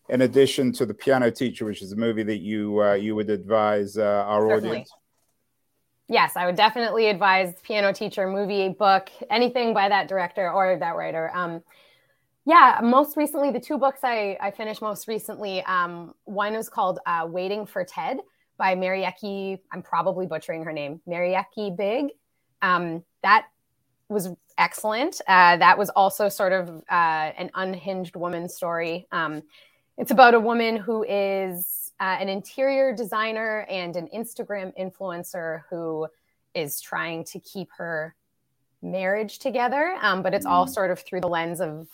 in 0.10 0.22
addition 0.22 0.72
to 0.74 0.86
the 0.86 0.94
Piano 0.94 1.32
Teacher, 1.32 1.66
which 1.66 1.82
is 1.82 1.92
a 1.92 1.96
movie 1.96 2.24
that 2.24 2.40
you 2.42 2.84
uh, 2.84 2.94
you 2.94 3.16
would 3.16 3.30
advise 3.30 3.98
uh, 3.98 4.24
our 4.28 4.48
Certainly. 4.50 4.70
audience? 4.70 4.92
Yes, 6.08 6.36
I 6.36 6.46
would 6.46 6.56
definitely 6.56 7.08
advise 7.08 7.56
Piano 7.64 7.92
Teacher 7.92 8.28
movie, 8.28 8.70
book, 8.70 9.10
anything 9.30 9.74
by 9.74 9.90
that 9.90 10.08
director 10.08 10.52
or 10.52 10.78
that 10.78 10.96
writer. 10.96 11.32
Um, 11.34 11.64
yeah, 12.46 12.80
most 12.84 13.18
recently, 13.18 13.50
the 13.50 13.60
two 13.60 13.80
books 13.80 14.02
I, 14.04 14.38
I 14.40 14.52
finished 14.52 14.82
most 14.82 15.08
recently, 15.08 15.64
um, 15.64 16.14
one 16.26 16.54
was 16.54 16.70
called 16.70 17.00
uh, 17.08 17.26
Waiting 17.28 17.66
for 17.66 17.84
Ted 17.84 18.20
by 18.58 18.76
Marieke, 18.76 19.60
I'm 19.72 19.82
probably 19.82 20.28
butchering 20.28 20.64
her 20.64 20.72
name, 20.72 21.02
Marieke 21.08 21.76
Bigg. 21.76 22.12
Um, 22.62 23.04
that 23.22 23.48
was 24.08 24.30
excellent. 24.58 25.20
Uh, 25.28 25.58
that 25.58 25.78
was 25.78 25.90
also 25.90 26.30
sort 26.30 26.54
of 26.54 26.70
uh, 26.70 27.32
an 27.38 27.50
unhinged 27.56 28.16
woman 28.16 28.48
story. 28.48 29.08
Um, 29.12 29.42
it's 29.98 30.12
about 30.12 30.34
a 30.34 30.40
woman 30.40 30.78
who 30.78 31.04
is 31.04 31.85
uh, 32.00 32.18
an 32.20 32.30
interior 32.30 32.94
designer 32.94 33.66
and 33.70 33.96
an 33.96 34.10
Instagram 34.14 34.74
influencer 34.80 35.62
who 35.70 36.08
is 36.54 36.80
trying 36.82 37.24
to 37.26 37.40
keep 37.40 37.70
her 37.78 38.16
marriage 38.82 39.40
together, 39.40 39.98
um, 40.02 40.22
but 40.22 40.34
it's 40.34 40.46
mm. 40.46 40.52
all 40.52 40.68
sort 40.68 40.92
of 40.92 41.00
through 41.00 41.22
the 41.22 41.28
lens 41.28 41.62
of 41.62 41.88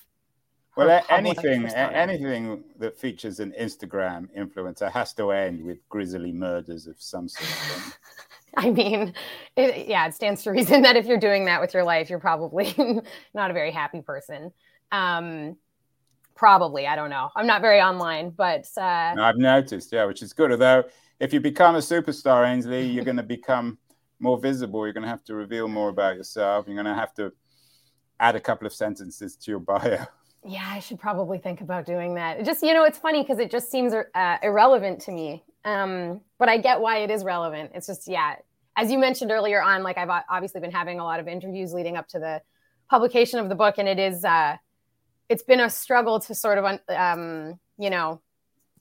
well, 0.76 1.04
anything 1.10 1.68
anything 1.68 2.64
that 2.80 2.98
features 2.98 3.40
an 3.42 3.54
Instagram 3.60 4.30
influencer 4.38 4.90
has 4.90 5.14
to 5.16 5.32
end 5.32 5.66
with 5.66 5.78
grisly 5.90 6.32
murders 6.32 6.88
of 6.88 6.96
some 6.98 7.28
sort. 7.28 7.98
I 8.58 8.70
mean, 8.70 9.14
it, 9.56 9.88
yeah, 9.88 10.08
it 10.08 10.14
stands 10.14 10.44
to 10.44 10.52
reason 10.52 10.82
that 10.84 10.96
if 10.96 11.06
you're 11.06 11.20
doing 11.20 11.46
that 11.46 11.62
with 11.62 11.74
your 11.74 11.84
life, 11.84 12.10
you're 12.10 12.20
probably 12.20 12.74
not 13.34 13.52
a 13.52 13.54
very 13.54 13.72
happy 13.72 14.02
person. 14.02 14.52
Um, 14.92 15.58
probably, 16.41 16.88
I 16.88 16.95
don't 16.95 17.12
know. 17.12 17.30
I'm 17.36 17.45
not 17.45 17.62
very 17.62 17.80
online, 17.80 18.32
but 18.32 18.65
uh, 18.75 19.13
no, 19.13 19.23
I've 19.25 19.38
noticed, 19.38 19.93
yeah, 19.93 20.06
which 20.06 20.23
is 20.23 20.34
good. 20.34 20.49
Although, 20.51 20.86
if 21.19 21.34
you 21.34 21.39
become 21.39 21.75
a 21.75 21.84
superstar, 21.93 22.51
Ainslie, 22.51 22.88
you're 22.88 23.06
going 23.06 23.17
to 23.17 23.21
become 23.38 23.77
more 24.19 24.39
visible. 24.39 24.88
You're 24.88 24.93
going 24.93 25.04
to 25.04 25.10
have 25.10 25.23
to 25.25 25.36
reveal 25.36 25.67
more 25.67 25.89
about 25.89 26.15
yourself. 26.15 26.65
You're 26.65 26.82
going 26.82 26.88
to 26.88 26.99
have 26.99 27.13
to 27.13 27.32
add 28.19 28.36
a 28.36 28.39
couple 28.39 28.65
of 28.65 28.73
sentences 28.73 29.36
to 29.36 29.51
your 29.51 29.60
bio. 29.60 29.99
Yeah, 30.43 30.67
I 30.67 30.80
should 30.80 30.99
probably 30.99 31.38
think 31.38 31.62
about 31.62 31.86
doing 31.86 32.15
that. 32.15 32.39
It 32.39 32.45
just, 32.47 32.63
you 32.63 32.73
know, 32.73 32.86
it's 32.86 32.97
funny 32.97 33.21
because 33.21 33.38
it 33.38 33.51
just 33.51 33.69
seems 33.69 33.93
uh, 33.93 34.38
irrelevant 34.41 34.99
to 35.01 35.12
me. 35.12 35.43
Um, 35.63 36.21
but 36.39 36.49
I 36.49 36.58
get 36.58 36.82
why 36.82 37.04
it 37.04 37.12
is 37.12 37.23
relevant. 37.23 37.73
It's 37.75 37.86
just, 37.86 38.08
yeah, 38.08 38.38
as 38.75 38.91
you 38.91 38.97
mentioned 38.97 39.30
earlier 39.30 39.62
on, 39.62 39.84
like 39.84 39.99
I've 39.99 40.23
obviously 40.27 40.60
been 40.60 40.71
having 40.71 40.99
a 40.99 41.04
lot 41.04 41.19
of 41.19 41.27
interviews 41.27 41.71
leading 41.71 41.97
up 41.97 42.08
to 42.08 42.19
the 42.19 42.41
publication 42.89 43.38
of 43.38 43.47
the 43.47 43.54
book, 43.54 43.75
and 43.77 43.88
it 43.88 43.99
is, 43.99 44.25
uh, 44.25 44.58
it's 45.32 45.44
been 45.44 45.62
a 45.62 45.70
struggle 45.70 46.20
to 46.20 46.36
sort 46.36 46.58
of, 46.58 46.80
um, 46.89 47.58
you 47.78 47.89
know, 47.89 48.22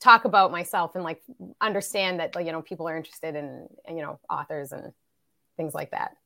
talk 0.01 0.25
about 0.25 0.51
myself 0.51 0.97
and 0.97 1.05
like 1.05 1.23
understand 1.61 2.19
that, 2.19 2.35
you 2.45 2.51
know, 2.51 2.61
people 2.61 2.89
are 2.89 2.97
interested 2.97 3.37
in, 3.37 3.69
you 3.89 4.03
know, 4.03 4.19
authors 4.29 4.73
and 4.73 4.93
things 5.57 5.75
like 5.75 5.93
that. 5.93 6.17